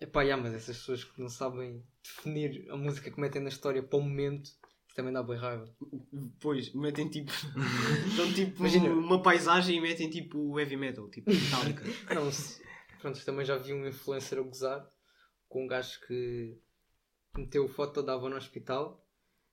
[0.00, 3.82] Epá, yeah, mas essas pessoas que não sabem definir a música que metem na história
[3.82, 4.50] para o momento,
[4.94, 5.64] também dá boa raiva.
[6.40, 7.32] Pois, metem tipo.
[8.16, 8.90] Dão tipo Imagina.
[8.90, 11.82] uma paisagem e metem tipo heavy metal, tipo Metallica.
[12.14, 12.62] Não, se...
[13.00, 14.86] Pronto, também já vi um influencer a gozar
[15.48, 16.58] com um gajo que
[17.36, 19.02] meteu foto, dava no hospital.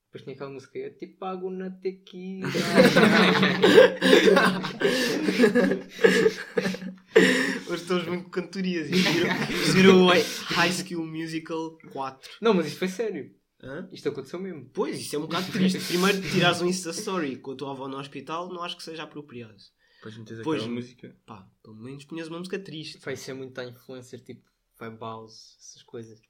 [0.06, 2.48] Depois tinha aquela música, eu te pago na tequila.
[7.74, 8.88] Hoje estamos muito com cantorias.
[8.88, 12.30] e Viram, viram o High School Musical 4.
[12.40, 13.36] não, mas isto foi sério.
[13.64, 13.90] Hã?
[13.92, 14.70] Isto aconteceu mesmo.
[14.72, 15.80] Pois, isso é um bocado triste.
[15.80, 19.02] Primeiro tirares um Insta Story com a tua avó no hospital, não acho que seja
[19.04, 19.56] apropriado.
[19.96, 20.62] Depois metes Pois.
[20.62, 21.16] aquela música.
[21.26, 23.00] Pá, pelo menos punhas uma música triste.
[23.00, 24.44] Vai ser muito a influencer, tipo,
[24.78, 26.22] vai House, essas coisas.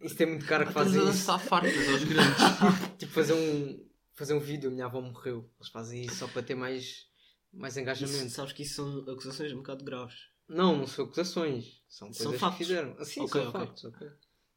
[0.00, 1.08] Isso tem muito cara que Estás a fazem isso.
[1.10, 2.42] lançar fartas aos grandes.
[2.96, 5.50] Tipo, fazer um, fazer um vídeo, a minha avó morreu.
[5.60, 7.06] Eles fazem isso só para ter mais,
[7.52, 8.30] mais Isso, engajamento.
[8.30, 10.32] sabes que isso são acusações um bocado graves.
[10.48, 11.82] Não, não são acusações.
[11.88, 12.58] São São coisas factos.
[12.58, 12.96] que fizeram.
[12.98, 13.60] Assim, Ok, são ok.
[13.60, 14.08] factos, ok.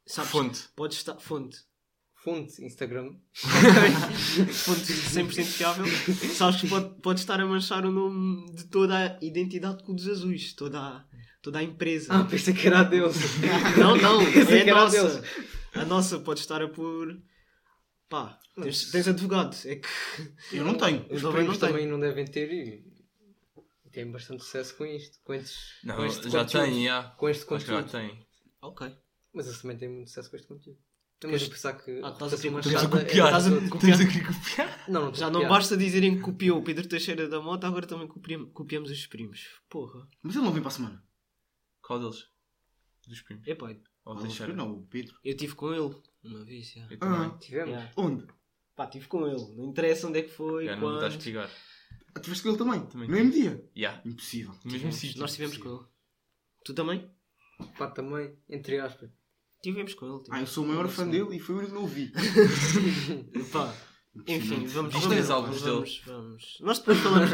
[0.06, 0.64] Sabes, Fonte.
[0.76, 1.16] Pode estar.
[1.20, 1.58] Fonte.
[2.16, 3.14] Fonte, Instagram.
[3.34, 5.86] Fonte 100% fiável.
[6.34, 10.08] Sabes que pode, pode estar a manchar o nome de toda a identidade de Clubes
[10.08, 10.54] Azuis.
[10.54, 11.06] Toda a,
[11.42, 12.14] toda a empresa.
[12.14, 13.16] Ah, pensei que era a Deus.
[13.78, 15.10] Não, não, Pensei é que a nossa.
[15.10, 15.26] Deus.
[15.74, 17.22] A nossa pode estar a pôr.
[18.10, 19.56] Pá, tens, tens advogado.
[19.66, 19.88] É que.
[20.54, 21.06] Eu não tenho.
[21.10, 21.72] Eu Os também não tenho.
[21.72, 22.87] também não devem ter e
[23.98, 25.18] têm bastante sucesso com isto.
[25.24, 26.66] Com, estes, Não, com este já conteúdo.
[26.66, 27.04] tem, já.
[27.04, 27.92] Com este Acho que já conteúdo.
[28.10, 28.28] tem.
[28.62, 28.96] Ok.
[29.34, 30.80] Mas eles também têm muito sucesso com este conteúdo.
[31.16, 32.02] Estamos a pensar que.
[32.04, 32.60] Ah, a estás a copiar.
[32.60, 33.26] Estamos a é copiar.
[33.28, 33.76] Estás a copiar.
[33.76, 34.86] Estamos a querer copiar.
[34.88, 35.50] Não, não, Já não copiar.
[35.50, 39.60] basta dizerem que copiou o Pedro Teixeira da Mota, agora também copiam- copiamos os primos.
[39.68, 40.08] Porra.
[40.22, 41.04] Mas ele não vem para a semana.
[41.82, 42.28] Qual deles?
[43.08, 43.48] Dos primos.
[43.48, 43.74] Epá,
[44.06, 44.48] Ou Não, deixar?
[44.54, 45.16] não, o Pedro.
[45.24, 46.72] eu estive com ele uma vez.
[46.72, 46.88] Já.
[46.90, 47.20] Eu também.
[47.34, 47.70] Ah, Tivemos.
[47.70, 47.92] Yeah.
[47.98, 48.28] onde?
[48.76, 49.56] Pá, estive com ele.
[49.56, 51.10] Não interessa onde é que foi, Já não vou dar a
[51.88, 52.16] explicar.
[52.16, 52.86] Ah, com ele também?
[52.88, 53.70] Também No mesmo dia?
[53.76, 54.02] Já.
[54.06, 54.56] Impossível.
[54.64, 55.20] No mesmo sítio.
[55.20, 55.86] Nós estivemos com ele.
[56.66, 57.10] Tu também?
[57.78, 59.10] Pá, também, entre aspas.
[59.62, 60.24] Tivemos com ele.
[60.30, 62.12] Ah, eu sou o maior fã dele e foi o único que eu ouvi.
[63.52, 63.74] Pá,
[64.28, 66.58] enfim, vamos os álbuns vamos, vamos.
[66.62, 67.30] Nós depois falamos.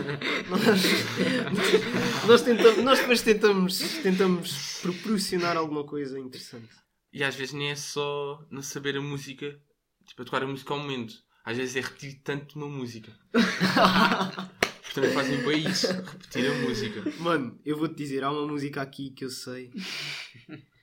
[0.49, 0.61] nós,
[2.27, 6.69] nós, tentamos, nós depois tentamos, tentamos proporcionar alguma coisa interessante.
[7.11, 9.59] E às vezes nem é só não saber a música,
[10.05, 11.13] tipo, a tocar a música ao momento.
[11.43, 13.12] Às vezes é repetir tanto uma música.
[14.93, 17.03] Também fazem bem isso, repetir a música.
[17.19, 19.71] Mano, eu vou-te dizer, há uma música aqui que eu sei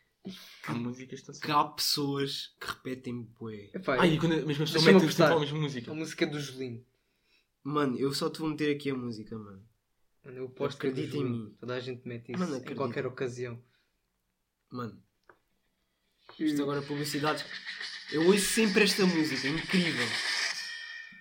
[0.67, 3.71] Há músicas que estão que há pessoas que repetem bué.
[3.73, 5.91] Epá, Ai, e quando a mesma pessoa mete a mesma música.
[5.91, 6.85] a música do Julinho.
[7.63, 9.63] Mano, eu só te vou meter aqui a música, mano.
[10.25, 11.57] Mano, eu posto que é do Acredita em mim.
[11.59, 13.63] Toda a gente mete isso Mano, em qualquer ocasião.
[14.71, 15.03] Mano,
[16.39, 17.45] isto agora é publicidade.
[18.13, 20.07] Eu ouço sempre esta música, é incrível.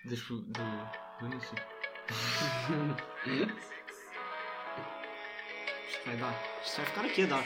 [0.05, 1.55] Das- Do, do início.
[5.89, 6.33] Isto vai dar.
[6.63, 7.45] Isto vai ficar aqui a dar.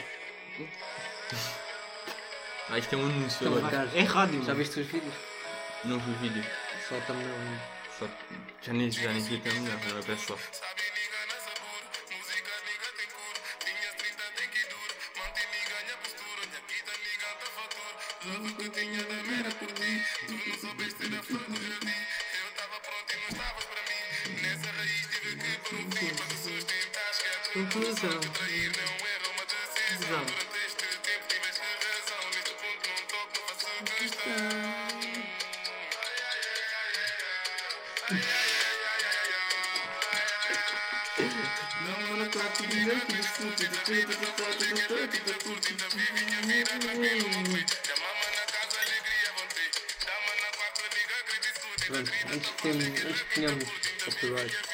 [2.70, 3.90] Ah, isto é um anúncio Então, agora.
[3.94, 4.42] É rádio.
[4.44, 5.14] Já viste os vídeos?
[5.84, 6.44] Não vi o vídeo.
[6.88, 7.26] Só também.
[7.98, 8.08] Só,
[8.62, 10.38] já nem, já nem vi até melhor, agora parece só.
[27.54, 28.10] Conclusão.
[51.86, 53.64] Pronto, antes que tenhamos, antes que tenhamos
[54.04, 54.73] copyright.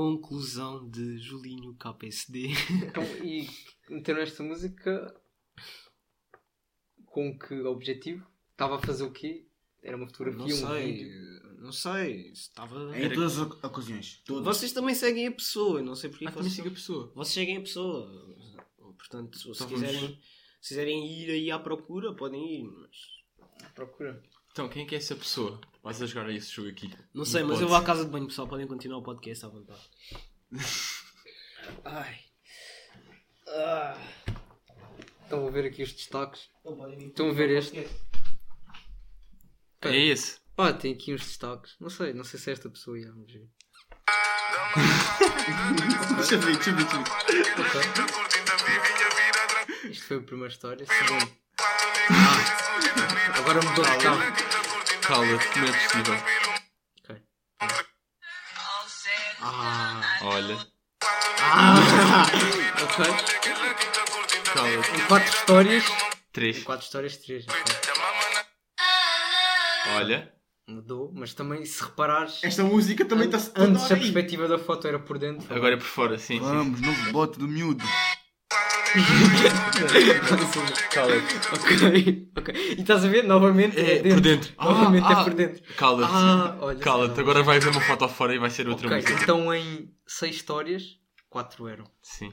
[0.00, 2.48] Conclusão de Julinho KPSD.
[2.86, 3.48] Então, e
[3.88, 5.18] meteram esta música
[7.06, 8.22] com que objetivo?
[8.52, 9.46] Estava a fazer o quê?
[9.82, 10.92] Era uma fotografia, Não um sei.
[10.92, 11.60] vídeo?
[11.62, 12.30] Não sei.
[12.30, 12.98] Estava.
[12.98, 14.20] Em todas as oc- ocasiões.
[14.26, 14.44] Todas.
[14.44, 15.80] Vocês também seguem a pessoa.
[15.80, 16.52] eu Não sei porque Ah, vocês...
[16.52, 17.10] siga a pessoa.
[17.14, 18.36] vocês seguem a pessoa.
[18.98, 20.20] Portanto, se Então quiserem,
[20.60, 22.64] se quiserem ir aí à procura, podem ir.
[22.70, 23.72] Mas...
[23.74, 24.22] Procura.
[24.56, 25.60] Então, quem é que é essa pessoa?
[25.82, 26.90] Vais a jogar esse jogo aqui.
[27.12, 27.62] Não sei, mas pode.
[27.64, 28.48] eu vou à casa de banho, pessoal.
[28.48, 29.82] Podem continuar o podcast à vontade.
[31.84, 32.20] Ai.
[33.46, 33.98] Ah.
[35.22, 36.48] Estão a ver aqui os destaques.
[36.98, 37.86] Estão a ver este?
[39.82, 40.38] É esse.
[40.56, 41.76] Ah, tem aqui uns destaques.
[41.78, 42.98] Não sei, não sei se é esta pessoa.
[42.98, 43.46] Já, vamos ver.
[46.16, 47.82] Deixa eu ver, deixa eu ver, deixa eu
[49.84, 49.90] ver.
[49.90, 50.86] Isto foi a primeira história.
[50.86, 51.30] Segundo.
[52.08, 52.65] Ah,
[53.38, 54.20] agora mudou de carro.
[55.02, 56.14] Cala-te, não é possível.
[57.04, 57.22] Ok.
[59.40, 60.56] Ah, Olha.
[62.82, 63.04] ok.
[64.52, 64.90] Cala-te.
[64.96, 65.84] Em quatro histórias.
[66.32, 66.62] Três.
[66.64, 67.44] Quatro histórias, três.
[67.48, 67.74] ok.
[69.94, 70.32] Olha.
[70.68, 72.42] Mudou, mas também se reparares.
[72.42, 74.00] Esta música também está-se toda Antes a aí.
[74.00, 75.54] perspectiva da foto era por dentro.
[75.54, 76.40] Agora é por fora, sim, sim.
[76.40, 77.84] Vamos, novo bote do miúdo.
[80.90, 81.36] Cala-te.
[81.52, 82.54] ok, ok.
[82.54, 83.24] E estás a ver?
[83.24, 84.14] Novamente é, É, dentro.
[84.14, 84.52] por dentro.
[84.58, 85.24] Novamente Ah, é ah.
[85.24, 85.74] por dentro.
[85.74, 86.12] Cala-te.
[86.14, 86.78] Ah, olha.
[86.78, 87.20] Cala-te.
[87.20, 89.22] Agora vai ver uma foto fora e vai ser outra Ok, música.
[89.22, 90.82] então em seis histórias,
[91.28, 91.84] quatro eram.
[92.02, 92.32] Sim.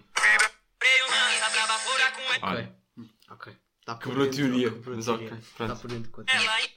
[2.37, 2.41] Ok.
[2.41, 2.75] Olha.
[3.31, 3.53] Ok.
[3.85, 4.71] Tá por Quebrou a dentro, teoria.
[4.71, 5.27] quebrou a Mas ok.
[5.27, 5.81] Está Pronto.
[5.81, 6.11] por dentro.
[6.11, 6.41] continua.
[6.43, 6.69] Ok.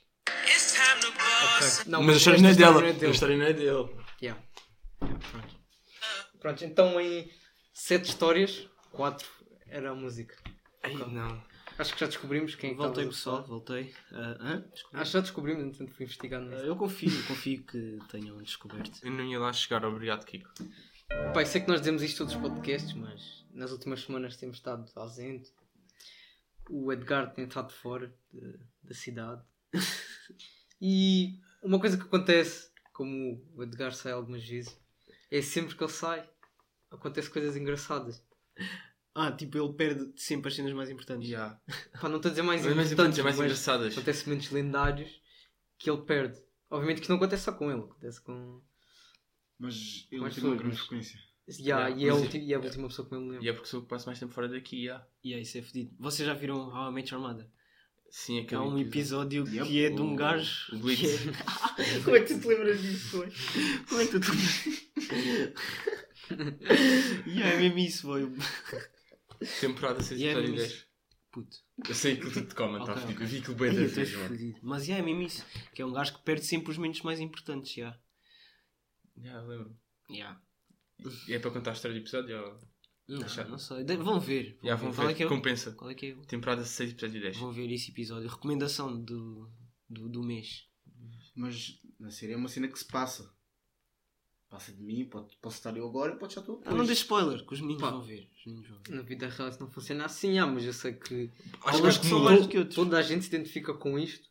[1.87, 2.83] Não, Mas a história não é dela.
[2.83, 3.07] dele.
[3.07, 3.89] A história não é dele.
[4.23, 4.41] Yeah.
[5.03, 5.57] Yeah, pronto.
[6.41, 7.31] Pronto, então em
[7.73, 9.27] sete histórias, quatro
[9.69, 10.37] era a música.
[10.83, 11.43] Ai, não.
[11.79, 13.95] Acho que já descobrimos quem é que Voltei estava a pessoal, voltei.
[14.13, 14.65] Hã?
[14.73, 14.99] Desculpa.
[14.99, 16.65] Acho que já descobrimos, entanto fui investigando nisso.
[16.65, 18.99] eu confio, confio que tenham descoberto.
[19.03, 19.85] Eu não ia lá chegar.
[19.85, 20.51] Obrigado, Kiko.
[21.35, 24.91] Pai, sei que nós dizemos isto todos os podcasts, mas nas últimas semanas temos estado
[24.97, 25.53] ausente.
[26.71, 29.43] O Edgar tem estado fora de- da cidade.
[30.81, 34.79] E uma coisa que acontece, como o Edgar sai algumas vezes,
[35.31, 36.29] é sempre que ele sai,
[36.91, 38.23] acontece coisas engraçadas.
[39.19, 41.27] Ah, tipo, ele perde sempre as cenas mais importantes.
[41.29, 41.59] Yeah.
[42.01, 43.93] Pá, não estou a dizer mais importantes, importantes, mais mas engraçadas.
[43.95, 45.11] acontecimentos lendários
[45.79, 46.37] que ele perde.
[46.71, 48.61] Obviamente que isto não acontece só com ele, acontece com.
[49.59, 51.19] Mas ele Mais tem uma grande mas- frequência.
[51.49, 53.45] Yeah, Yeah, e, é mas- ulti- e é a última pessoa que me lembro.
[53.45, 55.07] E é porque sou o que passo mais tempo fora daqui, yeah.
[55.25, 55.95] E é isso, é fedido.
[55.99, 57.49] Vocês já viram How I Met Your Mother?
[58.11, 59.67] Sim, aquele Há um episódio Yep.
[59.69, 60.75] que é de um O- gajo.
[60.75, 61.05] o Blitz.
[61.05, 61.19] é-
[62.05, 63.33] Como é que tu te lembras disso, foi?
[63.89, 65.67] Como é que tu te lembras?
[67.27, 68.33] yeah, é mesmo isso, foi.
[69.61, 70.87] Temporada 6 E é episódio mesmo 10.
[71.33, 71.57] Puto.
[71.89, 73.13] Eu sei que tudo te comem, tá Ok, fedido.
[73.13, 73.23] ok.
[73.25, 74.29] Eu vi bem da tô vez, mano.
[74.29, 74.59] fodido.
[74.63, 75.45] Mas yeah, é mesmo isso.
[75.75, 77.99] Que é um gajo que perde sempre os momentos mais importantes, já.
[79.19, 79.79] Yeah, eu lembro.
[80.11, 80.41] Yeah.
[81.29, 82.39] E é para contar a história do episódio?
[82.39, 82.59] Ou...
[83.09, 83.19] Não,
[83.51, 83.85] não sei.
[83.85, 84.59] De- Vão ver.
[84.63, 85.13] Yeah, vão Qual ver.
[85.13, 85.29] é que é o...
[85.29, 85.73] Compensa.
[85.73, 86.23] Qual é que é o...
[86.25, 87.37] Temporada 6 episódio 10.
[87.37, 88.29] Vão ver esse episódio.
[88.29, 89.53] Recomendação do,
[89.89, 90.65] do, do mês.
[91.35, 93.31] Mas na série é uma cena que se passa.
[94.49, 96.63] Passa de mim, pode, posso estar eu agora e pode estar tu.
[96.65, 97.91] Ah, não deixe spoiler, que os meninos Pá.
[97.91, 98.31] vão ver.
[98.39, 98.95] Os meninos vão ver.
[98.95, 101.33] Na vida real isso não funciona assim, ah, mas eu sei que
[101.65, 102.75] Acho Alguns que que são mais do que outros.
[102.77, 104.29] toda a gente se identifica com isto,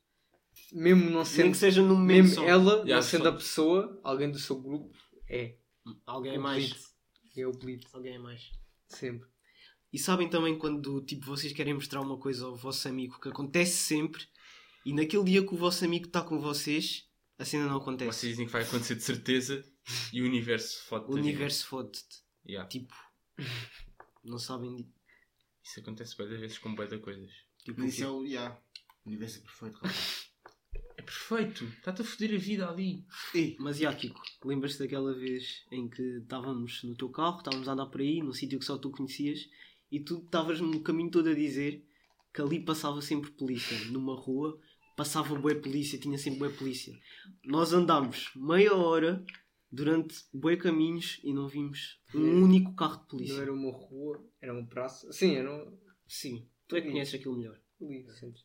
[0.71, 2.43] mesmo não Nem sendo, que seja momento mesmo só.
[2.45, 4.89] ela, Yeah, não se sendo a pessoa, alguém do seu grupo,
[5.29, 5.57] é.
[6.05, 6.63] Alguém é o mais.
[6.69, 6.95] Blitz.
[7.37, 8.41] É o Blitz, Alguém é mais.
[8.87, 9.27] sempre.
[9.91, 13.77] E sabem também quando tipo, vocês querem mostrar uma coisa ao vosso amigo que acontece
[13.77, 14.23] sempre
[14.85, 17.03] e naquele dia que o vosso amigo está com vocês,
[17.37, 18.17] a cena não acontece.
[18.19, 19.63] Vocês dizem que vai acontecer de certeza
[20.13, 22.23] e o universo fode O universo fode-te.
[22.47, 22.67] Yeah.
[22.69, 22.93] Tipo,
[24.23, 24.75] não sabem.
[24.75, 24.87] de-
[25.63, 27.31] Isso acontece bem vezes com bué de coisas.
[27.63, 28.23] Tipo, Mas isso é o.
[28.25, 28.59] Yeah.
[29.03, 30.29] O universo é perfeito, rapaz.
[30.97, 31.65] É perfeito.
[31.65, 33.05] Está-te a foder a vida ali.
[33.33, 37.73] Ei, Mas já, Kiko, lembras-te daquela vez em que estávamos no teu carro, estávamos a
[37.73, 39.47] andar por aí, num sítio que só tu conhecias,
[39.91, 41.85] e tu estavas no caminho todo a dizer
[42.33, 44.59] que ali passava sempre polícia, numa rua,
[44.97, 46.97] passava bué polícia, tinha sempre bué polícia.
[47.43, 49.23] Nós andámos meia hora
[49.75, 53.41] durante bué caminhos e não vimos um único carro de Não polícia.
[53.41, 55.11] era uma rua, era uma praça.
[55.11, 55.77] Sim, era um.
[56.07, 57.59] Sim, tu é que conheces aquilo melhor.
[57.81, 58.41] ali, sempre.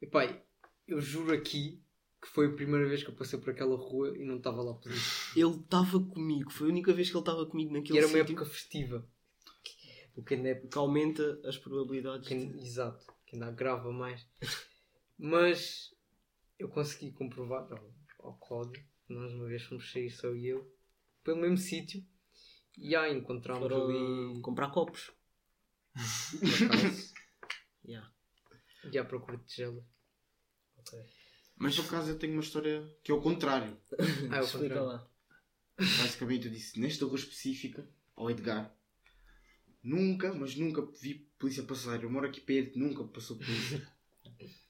[0.00, 0.42] E pai,
[0.86, 1.82] eu juro aqui
[2.22, 4.74] que foi a primeira vez que eu passei por aquela rua e não estava lá
[4.74, 5.10] polícia.
[5.38, 8.18] Ele estava comigo, foi a única vez que ele estava comigo E naquele era uma
[8.18, 8.32] sítio.
[8.34, 9.08] época festiva.
[10.16, 12.26] O que ainda é que aumenta as probabilidades.
[12.28, 14.26] que ainda- exato, que ainda agrava mais.
[15.18, 15.94] Mas
[16.58, 17.94] eu consegui comprovar ao,
[18.26, 20.64] ao Cláudio, nós uma vez fomos sair só eu e ele,
[21.24, 22.04] pelo mesmo sítio,
[22.78, 25.10] e aí encontramos Foram ali comprar copos.
[25.92, 25.94] por
[26.66, 27.12] acaso,
[27.84, 28.12] Yeah.
[28.92, 29.84] e à procura de tigelas.
[31.56, 33.76] mas por acaso eu tenho uma história que é o contrário.
[34.30, 34.84] Ah, é o Explica contrário.
[34.86, 35.10] lá.
[35.78, 38.74] Basicamente eu disse nesta rua específica, ao Edgar,
[39.82, 42.02] nunca, mas nunca vi polícia passar.
[42.02, 43.86] Eu moro aqui perto, nunca passou polícia.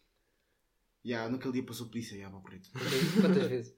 [1.03, 2.71] Ya, naquele dia passou polícia, ya, yeah, preto.
[2.73, 3.75] Quantas- Quantas vezes?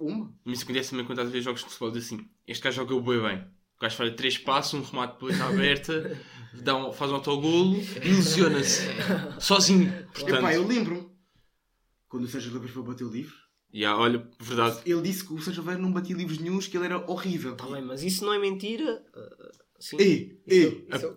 [0.00, 0.34] Uma?
[0.44, 2.94] Mas isso acontece também quando às vezes jogos de futebol diz assim: este gajo joga
[2.94, 3.40] o boi bem.
[3.78, 6.18] O gajo faz três passos, um remate de polícia aberta,
[6.64, 8.82] dá um, faz um autogolo e lesiona-se.
[9.38, 9.92] Sozinho.
[10.14, 11.10] Portanto, Epá, eu lembro-me.
[12.08, 13.34] Quando o Sérgio Lopes foi bater o livro,
[13.74, 14.80] yeah, olha, verdade.
[14.86, 17.54] ele disse que o Sérgio Lopes não batia livros nenhums, que ele era horrível.
[17.56, 19.04] Tá bem, mas isso não é mentira.
[19.14, 19.96] Ah, sim.
[19.98, 21.16] Ei, ei, Isso-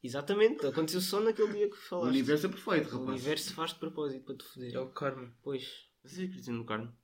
[0.00, 2.08] Exatamente, aconteceu só naquele dia que o falaste.
[2.10, 3.08] universo é perfeito, O rapaz.
[3.20, 4.74] universo faz de propósito para te foder.
[4.74, 5.32] É o karma.
[5.42, 5.64] Pois.
[6.04, 6.96] Vocês acreditam no karma?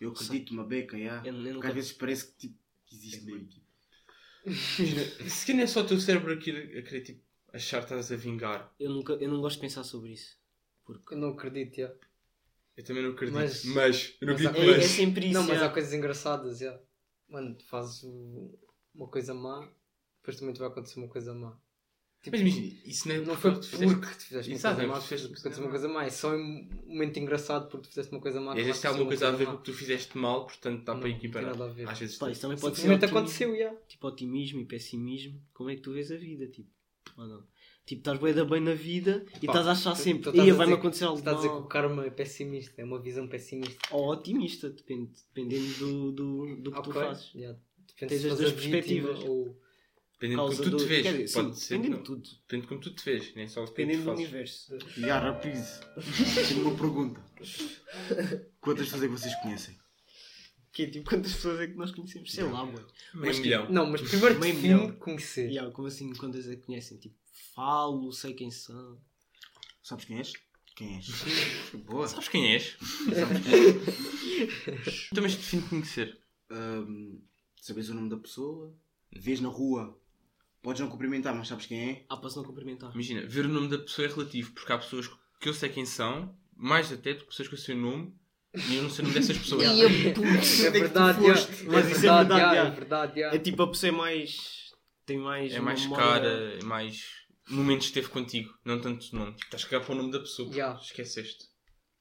[0.00, 1.22] Eu acredito numa beca, ya.
[1.24, 3.46] Eu- eu Porque nunca- às vezes parece que, tipo, que existe mesmo.
[3.48, 3.64] Tipo.
[4.46, 7.84] Imagina, se calhar é só o teu cérebro a querer, a querer tipo, achar que
[7.84, 8.72] estás a vingar.
[8.78, 10.36] Eu, nunca, eu não gosto de pensar sobre isso.
[10.84, 11.92] Porque Eu não acredito, já.
[12.76, 13.34] Eu também não acredito.
[13.36, 14.90] Mas- Mas, eu não mas acredito há- É, é mas.
[14.90, 15.34] sempre isso.
[15.34, 15.66] Não, mas já.
[15.66, 16.78] há coisas engraçadas, já.
[17.28, 18.02] Mano, tu fazes
[18.94, 19.66] uma coisa má,
[20.20, 21.58] depois também te vai acontecer uma coisa má.
[22.24, 24.74] Tipo, Mas imagina, isso não é não foi tu fizeste- porque tu fizeste uma Exato,
[24.76, 26.04] coisa não é má, porque tu fizeste uma aconteceu coisa uma coisa má.
[26.06, 28.56] É só um momento engraçado porque tu fizeste uma coisa má.
[28.56, 30.46] E às vezes tem alguma coisa a ver uma com o que tu fizeste mal,
[30.46, 31.50] portanto Não, para não tem equiparar.
[31.50, 31.88] nada a ver.
[31.88, 32.60] Às vezes Pá, isso também má.
[32.62, 33.18] pode ser otimismo.
[33.18, 33.74] aconteceu, já.
[33.86, 35.38] Tipo, otimismo e pessimismo.
[35.52, 36.46] Como é que tu vês a vida?
[36.46, 36.70] Tipo,
[37.18, 37.44] ou não?
[37.86, 40.48] Tipo, estás bem da bem na vida e Pá, estás a achar sempre, tu estás
[40.48, 42.98] ia a vai-me acontecer algo estás a dizer que o karma é pessimista, é uma
[42.98, 43.76] visão pessimista.
[43.90, 47.30] Ou otimista, depende, dependendo do, do, do que tu fazes.
[47.98, 49.18] Tens as duas perspectivas.
[49.24, 49.62] Ou...
[50.28, 51.02] Dependendo de como tu te vês.
[51.02, 51.74] quer dizer, Pode sim, ser.
[51.76, 52.22] dependendo de tudo.
[52.30, 54.24] Depende de como tu te vês, nem só o que tu Dependendo do fazes.
[54.24, 54.78] universo.
[54.96, 55.80] E a Raprise,
[56.48, 57.20] tenho uma pergunta.
[58.60, 59.78] Quantas pessoas é que vocês conhecem?
[60.72, 62.32] Que é, tipo, quantas pessoas é que nós conhecemos?
[62.32, 62.78] Sei lá, mano.
[63.14, 63.70] Meio Mas, milhão.
[63.70, 64.92] Não, mas primeiro Meio define milhão.
[64.96, 65.50] conhecer.
[65.50, 66.98] E, ah, como assim, quantas é que conhecem?
[66.98, 67.14] Tipo,
[67.54, 68.98] falo, sei quem são.
[69.82, 70.32] Sabes quem és?
[70.74, 71.06] Quem és?
[71.84, 72.08] Boa.
[72.08, 72.76] Sabes quem és?
[72.80, 73.54] Sabes quem
[74.88, 75.08] és?
[75.12, 76.18] Então, mas define conhecer.
[76.50, 77.20] Ahm,
[77.60, 78.74] sabes o nome da pessoa?
[79.12, 79.96] Vês na rua?
[80.64, 82.06] Podes não cumprimentar, mas sabes quem é?
[82.10, 82.90] Ah, se não cumprimentar.
[82.92, 85.06] Imagina, ver o nome da pessoa é relativo, porque há pessoas
[85.40, 88.14] que eu sei quem são, mais até do que pessoas que eu sei o nome,
[88.70, 89.62] e eu não sei o nome dessas pessoas.
[89.62, 89.92] Yeah.
[89.94, 91.64] Ia, É putz, é verdade, foste?
[91.64, 91.70] já.
[91.70, 93.22] Mas é isso é verdade, é verdade.
[93.22, 94.72] É tipo a pessoa mais.
[95.06, 95.52] tem mais.
[95.52, 97.04] É mais memória- cara, é mais
[97.50, 99.36] momentos que esteve contigo, não tanto o nome.
[99.44, 100.80] Estás a cagar para o nome da pessoa, Yeah.
[100.80, 101.44] esqueceste.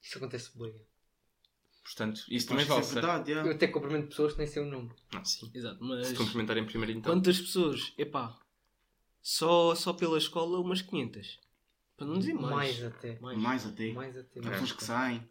[0.02, 0.74] Isso acontece bem.
[1.84, 2.80] Portanto, isso também que vale.
[2.82, 2.94] é certo?
[3.06, 3.46] verdade, já.
[3.46, 4.90] Eu até cumprimento pessoas que nem sei o nome.
[5.14, 5.52] Não, sim.
[5.54, 6.08] Exato, mas.
[6.08, 7.14] Se cumprimentarem primeiro então.
[7.14, 7.94] Quantas pessoas?
[7.98, 8.40] Epá.
[9.24, 11.40] Só, só pela escola, umas 500.
[11.96, 12.52] Para não dizer mais.
[12.52, 13.20] Mais até.
[13.20, 13.38] Mais.
[13.40, 13.94] Mais até.
[13.94, 14.40] Mais até.
[14.42, 15.30] Há pessoas que saem,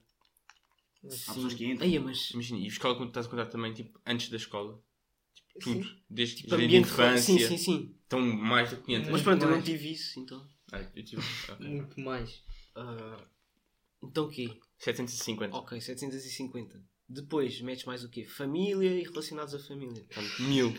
[1.02, 1.35] Mas há sim.
[1.35, 1.87] pessoas que entram.
[1.87, 2.31] Aí, mas.
[2.31, 4.83] Imagina, e a escola tu estás a contar também, tipo, antes da escola.
[5.48, 5.85] Tipo, tudo.
[5.85, 5.96] Sim.
[6.09, 7.22] Desde Tipo, jardim de ambiente infância.
[7.38, 7.96] Sim, sim, sim.
[8.02, 9.11] Estão mais de 500.
[9.11, 9.64] Mas pronto, eu não mais.
[9.64, 10.48] tive isso, então.
[10.72, 11.22] Ah, eu tive.
[11.50, 11.68] ok.
[11.68, 12.42] Muito mais.
[12.74, 13.26] Ah,
[14.02, 14.59] então o quê?
[14.78, 15.55] 750.
[15.55, 16.83] Ok, 750.
[17.07, 18.24] Depois metes mais o quê?
[18.24, 20.02] Família e relacionados à família.
[20.05, 20.74] Portanto, mil.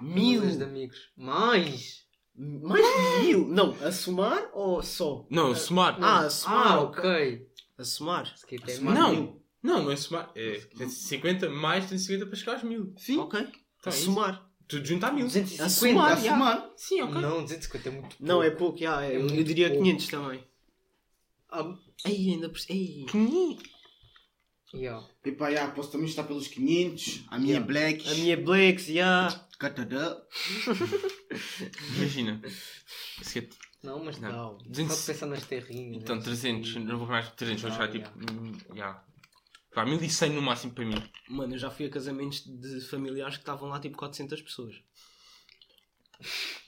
[0.00, 1.12] Milhões de amigos.
[1.14, 2.03] Mais!
[2.36, 3.46] Mais de mil?
[3.48, 5.24] Não, a somar ou só?
[5.30, 5.96] Não, somar.
[6.02, 6.66] Ah, a somar.
[6.66, 7.46] Ah, ok.
[7.78, 8.34] A somar?
[8.50, 8.94] É Somar.
[8.94, 10.30] Não, não, não é somar.
[10.34, 12.92] É 750 mais 150 para chegar aos mil.
[12.96, 13.18] Sim.
[13.18, 13.40] Ok.
[13.40, 13.52] Então
[13.84, 14.50] a é somar.
[14.66, 15.26] Tudo junto a mil.
[15.26, 15.64] 250.
[15.64, 16.70] A somar, A somar.
[16.76, 17.20] Sim, ok.
[17.20, 18.58] Não, 250 é muito Não, é pouco.
[18.58, 19.84] pouco, já, é, É eu diria pouco.
[19.84, 20.44] 500 também.
[21.50, 23.06] Ah, Ei, ainda por Ei.
[24.74, 25.06] yeah.
[25.24, 27.24] Epá, já, posso também estar pelos 500.
[27.28, 27.66] A minha Yeah.
[27.66, 28.08] Blacks.
[28.10, 29.43] A minha Blacks, já.
[31.96, 32.40] Imagina.
[33.22, 33.48] Se é-
[33.82, 34.32] Não, mas Não.
[34.32, 34.58] não.
[34.58, 34.96] 200.
[34.96, 36.02] Só pensar nas terrinhas.
[36.02, 36.22] Então, né?
[36.22, 36.74] 300.
[36.76, 38.12] Não vou mais 300, vou Não, chegar yeah.
[38.20, 38.32] tipo.
[38.32, 39.04] hum, Já.
[39.74, 40.94] Pá, 1100 no máximo para mim.
[41.28, 44.76] Mano, eu já fui a casamentos de familiares que estavam lá tipo 400 pessoas.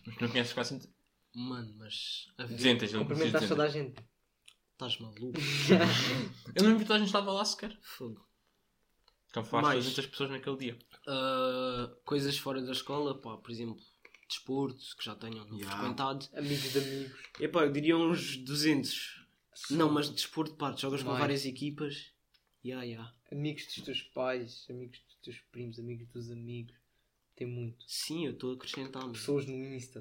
[0.04, 0.90] Mas não conheces quase
[1.34, 2.26] Mano, mas.
[2.36, 2.92] a vida- 200.
[2.92, 3.94] eu Cumprimentaste toda a 200.
[3.94, 4.04] gente.
[4.72, 5.32] Estás maluco?
[6.54, 7.78] Eu não lembro que toda a gente estava lá sequer.
[7.82, 8.25] Fogo.
[9.36, 9.84] Então falaste Mais.
[9.84, 10.78] 200 pessoas naquele dia.
[11.06, 13.84] Ah, coisas fora da escola, pá, por exemplo,
[14.26, 15.68] desporto, que já tenham Ya.
[15.70, 16.26] frequentado.
[16.34, 17.18] Amigos de amigos.
[17.38, 19.26] Epá, eu diria uns 200.
[19.70, 21.20] Não, mas desporto, pá, tu jogas com Mais.
[21.20, 22.12] várias equipas.
[22.64, 23.12] Ya, ya.
[23.30, 26.74] Amigos dos teus pais, amigos dos teus primos, amigos dos amigos.
[27.36, 27.84] Tem muito.
[27.86, 29.06] Sim, eu estou a acrescentar.
[29.10, 30.00] Pessoas no Insta.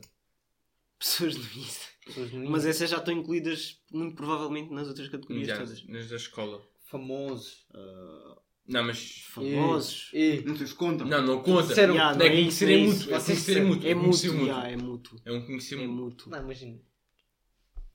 [0.98, 1.86] pessoas no Insta.
[2.06, 2.52] Pessoas no Insta.
[2.52, 5.86] Mas essas já estão incluídas, muito provavelmente, nas outras categorias Já, todas.
[5.88, 6.66] nas da escola.
[6.86, 7.66] Famosos.
[8.68, 9.22] Não, mas.
[9.28, 10.10] Famosos.
[10.14, 11.08] E, Não sei se contam.
[11.08, 11.68] Não, não conta.
[11.68, 13.14] Disseram- Ya, Não é não conhecer, é mútuo.
[13.14, 13.88] É conhecer, é mútuo.
[13.90, 15.22] É mútuo, é mútuo.
[15.26, 16.32] É um conhecer É mútuo.
[16.32, 16.80] Não, imagina.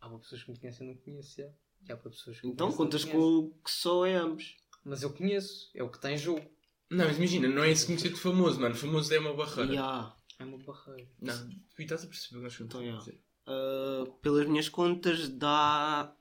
[0.01, 1.23] Há para pessoas que me conhecem e não.
[1.23, 1.45] Já.
[1.89, 4.57] Já para pessoas que me Então conhecem, contas com o que só é ambos.
[4.85, 5.71] Mas eu conheço.
[5.75, 6.41] É o que está em jogo.
[6.89, 8.75] Não, mas imagina, não é esse conhecer de famoso, mano.
[8.75, 9.75] Famoso é uma barreira.
[9.75, 10.17] Ya.
[10.39, 11.09] É uma barreira.
[11.21, 13.21] Não, tu estás a perceber o que nós estamos Então, a dizer.
[13.47, 16.15] Ah, pelas minhas contas dá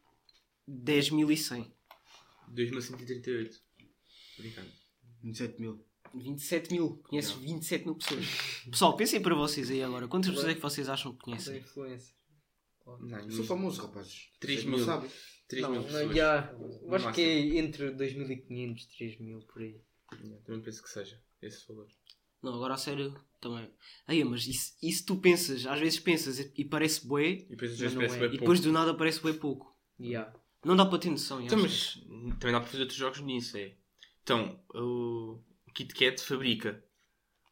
[0.68, 1.72] 10.100.
[2.48, 3.62] 2138.
[4.40, 4.68] Obrigado.
[5.22, 5.86] 27 mil.
[6.16, 6.98] 27 mil.
[7.04, 7.40] Conheces Não.
[7.42, 8.26] 27 mil pessoas.
[8.72, 10.08] Pessoal, pensem para vocês aí agora.
[10.08, 11.58] Quantas pessoas é que vocês acham que Da conhecem?
[11.60, 12.16] influência.
[13.02, 14.30] Não, Eu sou famoso, rapazes.
[14.40, 14.80] 3 Vocês mil.
[14.80, 15.10] Não sabem.
[15.48, 16.16] 3 não, mil não, pessoas.
[16.16, 16.52] já.
[16.52, 17.14] Eu acho máximo.
[17.14, 19.82] que é entre 2500 e 3000 por aí.
[20.24, 21.88] Já, Também penso que seja esse valor.
[22.42, 23.70] Não, agora a sério também.
[24.08, 27.94] Aí, mas isso, isso tu pensas, às vezes pensas e parece bué, E depois não
[27.96, 28.20] parece é.
[28.20, 29.78] bem e depois do nada parece bué pouco.
[30.00, 30.34] Já.
[30.66, 31.42] Não dá para ter noção.
[31.42, 31.64] Então, já.
[31.64, 31.94] mas
[32.40, 33.76] também dá para fazer outros jogos nisso, é.
[34.32, 35.42] Então, o
[35.74, 36.84] Kit Kat fabrica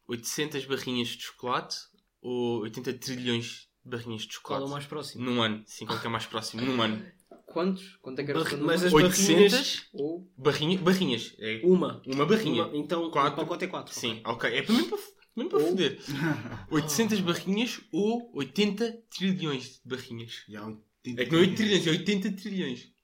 [0.06, 1.76] 800 barrinhas de chocolate
[2.22, 4.64] ou 80 trilhões de barrinhas de Qual é chocolate?
[4.68, 5.24] o mais próximo?
[5.24, 5.64] Num ano.
[5.66, 6.62] Sim, qual é é mais próximo?
[6.62, 7.04] Num ano.
[7.46, 7.96] Quantos?
[8.00, 11.34] Quanto é que era Barri- o mas as 800 Ou barrinha, barrinhas.
[11.40, 12.00] É Uma.
[12.06, 12.66] uma barrinha.
[12.68, 13.32] Uma, então, Quatro.
[13.32, 13.92] o pacote é 4.
[13.92, 14.48] Sim, ok.
[14.56, 14.98] É para mim para,
[15.34, 15.98] mesmo para Ou- foder.
[16.70, 20.44] 800 barrinhas ou 80 trilhões de barrinhas.
[20.48, 22.80] Já 80 É que não é 8 trilhões, é 80 trilhões.
[22.84, 22.94] 80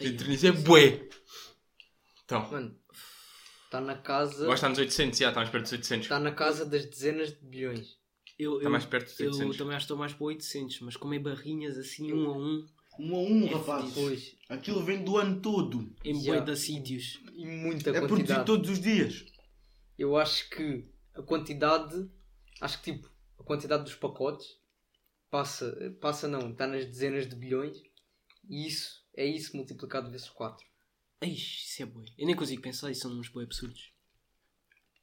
[0.00, 1.08] Aí, trilhões é bué.
[2.24, 2.76] Então, Mano,
[3.66, 4.44] está na casa.
[4.44, 6.04] eu que está nos 800, já, está mais perto dos 800.
[6.06, 7.96] Está na casa das dezenas de bilhões.
[8.38, 9.56] Eu, Está eu, mais perto dos eu 800.
[9.56, 12.66] também acho que estou mais para 800, mas comer barrinhas assim, um a um,
[12.98, 13.92] Um a um, É rapaz.
[13.94, 14.36] Pois.
[14.48, 15.94] Aquilo vem do ano todo.
[16.04, 16.44] em Yeah.
[16.44, 17.20] de sítios.
[17.34, 18.46] E muita É produzido quantidade.
[18.46, 19.24] todos os dias.
[19.98, 22.10] Eu acho que a quantidade.
[22.60, 24.46] Acho que tipo, a quantidade dos pacotes
[25.30, 25.74] passa.
[26.00, 27.78] Passa não, está nas dezenas de bilhões.
[28.48, 30.64] E isso é isso multiplicado vezes 4.
[31.20, 32.04] Eixe, isso é bué.
[32.18, 33.92] Eu nem consigo pensar, isso são uns bué absurdos.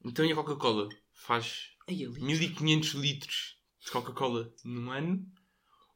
[0.05, 0.89] Então e a Coca-Cola?
[1.13, 2.21] Faz Ai, ali.
[2.21, 5.25] 1500 litros de Coca-Cola num ano?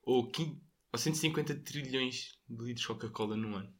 [0.03, 0.61] Ou, 15,
[0.93, 3.73] ou 150 trilhões de litros de Coca-Cola num ano?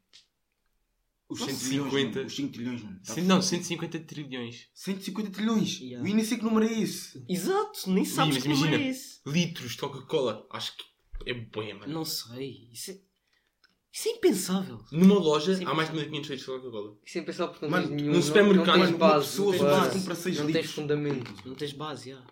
[1.30, 1.90] Os Nossa, 150.
[1.90, 2.22] 50.
[2.28, 3.02] Os 5 trilhões, mano.
[3.06, 5.80] Tá Cem- não, 150 trilhões 150 trilhões.
[5.80, 6.08] Yeah.
[6.10, 7.26] Eu nem sei que número é esse.
[7.28, 8.88] Exato, nem sabes mas que número imagina.
[8.88, 9.20] é esse.
[9.26, 10.48] litros de Coca-Cola.
[10.52, 10.86] Acho que
[11.26, 11.94] é bué, mano.
[11.94, 12.70] Não sei.
[12.72, 13.02] Isso é,
[13.98, 14.80] isso é impensável.
[14.92, 16.98] Numa loja Sim, há mais de 1500 litros de Coca-Cola.
[17.06, 18.08] Isso é pensar porque não Mano, tens nenhum.
[18.10, 19.26] num não- supermercado, não, tens uma base.
[19.28, 21.34] pessoa não tens, base, seis não tens fundamento.
[21.48, 22.24] Não tens base, já.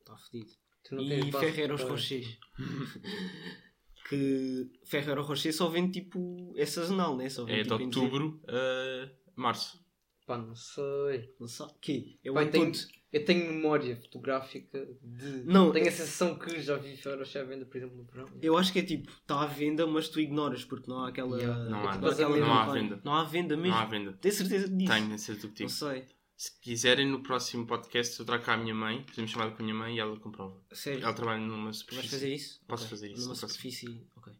[0.00, 0.50] Está fedido.
[0.84, 2.38] Tu não tens E base Ferreiros para- Rochers.
[4.08, 6.52] que Ferreiro Rocher só vende tipo.
[6.56, 7.28] É sazonal, né?
[7.28, 9.78] Só vende É de tipo, outubro a março.
[10.26, 11.34] Pá, não sei.
[11.38, 11.72] Não sabe?
[11.80, 12.18] Que?
[12.24, 12.99] É o Pá, tenho, input.
[13.12, 15.44] Eu tenho memória fotográfica de.
[15.44, 15.72] Não.
[15.72, 18.26] Tenho a sensação que já vi Ferreiros à venda, por exemplo, no verão.
[18.40, 21.36] Eu acho que é tipo, está à venda, mas tu ignoras porque não há aquela.
[21.38, 21.64] Yeah.
[21.70, 23.00] Não há, aquela não há venda.
[23.04, 23.72] Não há venda mesmo.
[23.72, 24.12] Não há venda.
[24.14, 24.92] Tenho certeza disso.
[24.92, 25.70] Tenho, certeza do que Não digo.
[25.78, 26.04] sei.
[26.36, 29.62] Se quiserem, no próximo podcast eu trago cá a minha mãe, fazemos chamada com a
[29.62, 30.58] minha mãe e ela comprova.
[30.72, 31.02] Sério.
[31.04, 32.08] Ela trabalha numa Vais superfície.
[32.10, 32.60] fazer isso?
[32.66, 32.90] Posso Ok.
[32.96, 33.48] fazer isso, Numa no próximo.
[33.70, 34.06] superfície.
[34.16, 34.32] Ok.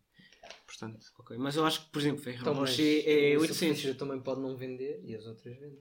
[0.67, 1.37] Portanto, Ok.
[1.37, 3.57] Mas eu acho que, por exemplo, Ferreiro Então, mas Rocher é o 800.
[3.57, 5.79] superfície também pode não vender e as outras vendem.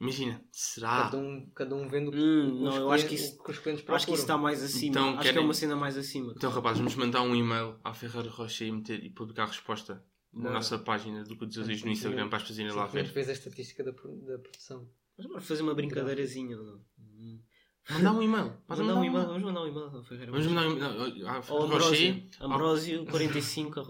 [0.00, 1.04] Imagina, será?
[1.04, 3.40] Cada, um, cada um vende o que, Hum, os não, eu acho que clientes- isso-
[3.40, 4.42] o que os clientes Eu Acho que isso está procuram.
[4.42, 4.90] mais acima.
[4.90, 6.32] Então, acho que querem- é uma cena mais acima.
[6.36, 10.04] Então, rapaz, vamos mandar um e-mail à Ferreira Rocha e, meter, e publicar a resposta
[10.32, 13.06] na nossa página do Cudos Azuis no Instagram para as pessoas irem lá ver.
[13.08, 14.88] fez a estatística da, da produção.
[15.16, 16.80] Mas bora fazer uma brincadeirazinha ou não?
[17.88, 18.52] Mandar um e-mail.
[18.66, 21.36] Pode Mandar um e-mail, vamos mandar um e-mail ao Ferreira Vamos mandar um e-mail à
[21.36, 22.28] Ou Ferreira Ambrósio, Rocher.
[22.40, 23.84] Ambrósio 45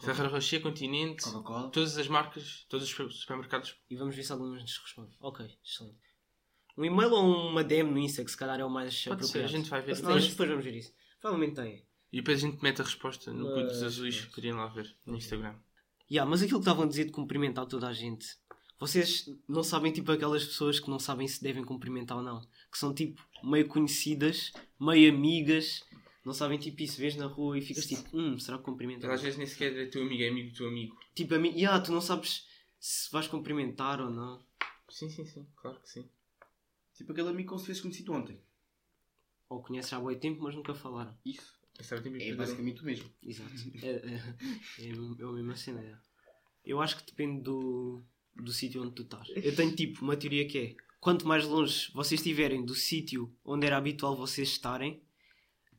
[0.00, 1.70] Ferreira Rocher, Continente, Coca-Cola.
[1.70, 3.76] todas as marcas, todos os super- supermercados.
[3.90, 5.16] E vamos ver se algum nos responde.
[5.20, 5.98] Ok, excelente.
[6.78, 9.38] Um e-mail ou uma DM no Insta, que se calhar é o mais Pode ser,
[9.40, 9.44] apropriado.
[9.44, 10.02] a gente vai ver.
[10.02, 10.92] Nós depois vamos ver isso.
[11.20, 11.84] Provavelmente tem.
[12.12, 14.30] E depois a gente mete a resposta no Mas, Cudos Azuis mas.
[14.30, 15.54] para irem lá ver no Instagram.
[16.10, 18.26] Yeah, mas aquilo que estavam a dizer de cumprimentar toda a gente.
[18.82, 22.40] Vocês não sabem, tipo, aquelas pessoas que não sabem se devem cumprimentar ou não.
[22.68, 25.84] Que são, tipo, meio conhecidas, meio amigas.
[26.24, 26.98] Não sabem, tipo, isso.
[26.98, 29.06] Vês na rua e ficas, tipo, hum, será que cumprimenta?
[29.12, 30.98] Às vezes nem sequer é teu amigo, é amigo do teu amigo.
[31.14, 32.44] Tipo, a mim, yeah, tu não sabes
[32.80, 34.44] se vais cumprimentar ou não.
[34.88, 36.10] Sim, sim, sim, claro que sim.
[36.92, 38.36] Tipo aquele amigo que se fez conhecido ontem.
[39.48, 41.16] Ou conheces há bom tempo, mas nunca falaram.
[41.24, 41.54] Isso.
[41.78, 42.36] É de É coisa.
[42.36, 43.08] basicamente o mesmo.
[43.22, 43.50] Exato.
[43.80, 44.14] É, é,
[44.80, 45.80] é, é a mesma cena.
[45.80, 45.96] é.
[46.64, 48.04] Eu acho que depende do,
[48.36, 49.28] do sítio onde tu estás.
[49.34, 53.66] Eu tenho tipo uma teoria que é quanto mais longe vocês estiverem do sítio onde
[53.66, 55.02] era habitual vocês estarem,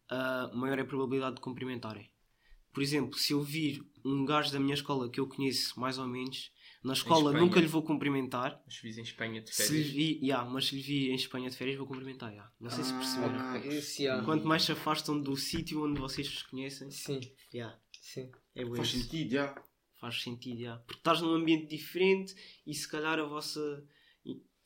[0.10, 2.10] ah, maior é a probabilidade de cumprimentarem.
[2.74, 6.08] Por exemplo, se eu vir um gajo da minha escola que eu conheço mais ou
[6.08, 6.52] menos,
[6.84, 7.40] na escola Espanha.
[7.46, 8.62] nunca lhe vou cumprimentar.
[8.66, 9.92] Mas fiz em Espanha de Se lhe férias.
[9.94, 12.32] vi, yeah, mas se lhe vi em Espanha de férias, vou cumprimentar.
[12.32, 12.52] yeah.
[12.60, 13.56] Não sei se Ah, perceberam.
[13.58, 14.06] Ok, Esse.
[14.26, 17.22] Quanto mais se afastam do sítio onde vocês os conhecem, Sim,
[17.54, 18.30] yeah, sim.
[18.56, 19.56] é bom Faz sentido, já.
[20.04, 20.76] Faz sentido, já.
[20.80, 22.36] Porque estás num ambiente diferente
[22.68, 23.82] e se calhar a vossa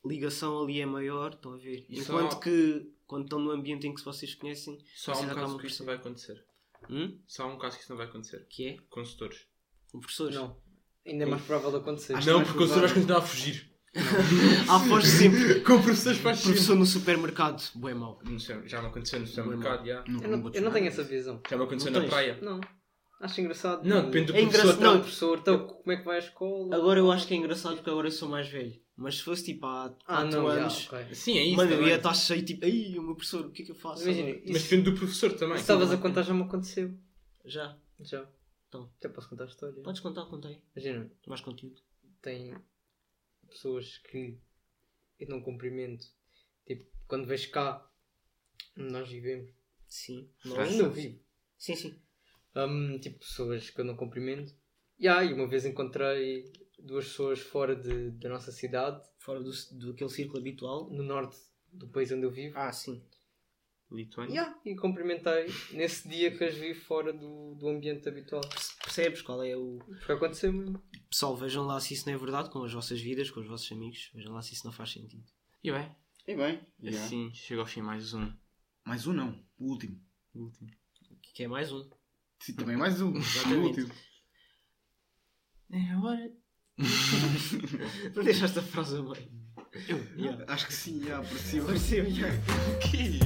[0.04, 1.86] ligação ali é maior, estão a ver?
[1.88, 5.32] E Enquanto só- que quando estão num ambiente em que vocês conhecem, Só há vocês
[5.32, 6.44] um caso que isto não vai acontecer.
[6.90, 7.20] Hum?
[7.28, 8.48] Só há um caso que isto não vai acontecer.
[8.50, 9.46] que é Consultores.
[9.92, 10.36] com professores.
[10.36, 10.58] Não.
[11.06, 12.16] Ainda é mais provável de acontecer.
[12.16, 13.02] Acho Não, porque o consultor vais provável.
[13.02, 13.72] continuar a fugir.
[14.70, 15.60] Ah, foge sempre.
[15.62, 18.20] Com professores faz Professor no supermercado, bué mau.
[18.66, 20.04] Já me aconteceu no supermercado, já.
[20.06, 21.42] Eu não, eu não te tenho essa visão.
[21.50, 22.10] Já me aconteceu Não na tens?
[22.10, 22.40] praia.
[22.42, 22.60] Não.
[23.20, 23.84] Acho engraçado.
[23.88, 24.61] Não, depende do É professor.
[24.63, 24.99] engraçado, não.
[25.01, 26.76] professor, então, como é que vai à escola?
[26.76, 28.80] Agora eu acho que é engraçado porque agora eu sou mais velho.
[28.95, 31.15] Mas se fosse tipo há 4 Ah, não, já, anos, ok.
[31.15, 31.55] Sim, é isso.
[31.57, 33.76] mano, eu ia estar cheio tipo, ai, o meu professor, o que é que eu
[33.76, 34.03] faço?
[34.03, 35.55] Imagina, agora?" Mas isso, depende do professor também.
[35.55, 36.93] isso estavas a contar já me aconteceu.
[37.45, 37.78] Já.
[37.99, 38.28] Já.
[38.68, 38.91] Então.
[39.01, 39.82] Já posso contar a história.
[39.82, 40.61] Podes contar, contei.
[40.76, 41.82] Imagina, Mais conteúdo.
[42.22, 42.55] tem
[43.47, 44.38] pessoas que
[45.20, 46.05] eu não cumprimento.
[46.65, 47.88] Tipo, quando vejo cá,
[48.76, 49.51] nós vivemos.
[49.88, 50.30] Sim.
[50.43, 50.76] Nós?
[50.76, 51.20] Não vivo.
[51.57, 51.95] Sim, sim.
[52.66, 54.53] Hum, tipo, pessoas que eu não cumprimento.
[54.99, 59.91] E aí, uma vez encontrei duas pessoas fora de, da nossa cidade, Fora do, do
[59.91, 60.89] aquele círculo habitual.
[60.89, 61.38] no norte
[61.72, 62.58] do país onde eu vivo.
[62.58, 63.03] Ah, sim.
[63.91, 64.34] Lituânia.
[64.34, 68.41] Yeah, e cumprimentei nesse dia que as vi fora do, do ambiente habitual.
[68.84, 69.80] Percebes qual é o.
[69.80, 70.82] Porque aconteceu mesmo.
[71.10, 73.72] Pessoal, vejam lá se isso não é verdade com as vossas vidas, com os vossos
[73.72, 74.12] amigos.
[74.14, 75.24] Vejam lá se isso não faz sentido.
[75.64, 75.89] E bem,
[76.28, 78.30] E bem, assim chega ao fim mais um.
[78.86, 79.97] Mais um não, o último.
[80.34, 80.70] O último.
[81.34, 81.89] Que é mais um.
[82.40, 83.16] Sim, também mais um.
[83.18, 83.88] Exatamente.
[85.72, 86.32] É hora
[88.16, 89.48] Não deixaste a frase bem.
[90.18, 90.46] Yeah.
[90.48, 91.62] Acho que sim, já, parecia.
[91.64, 92.38] Pareceu, yeah.
[92.38, 93.20] O quê?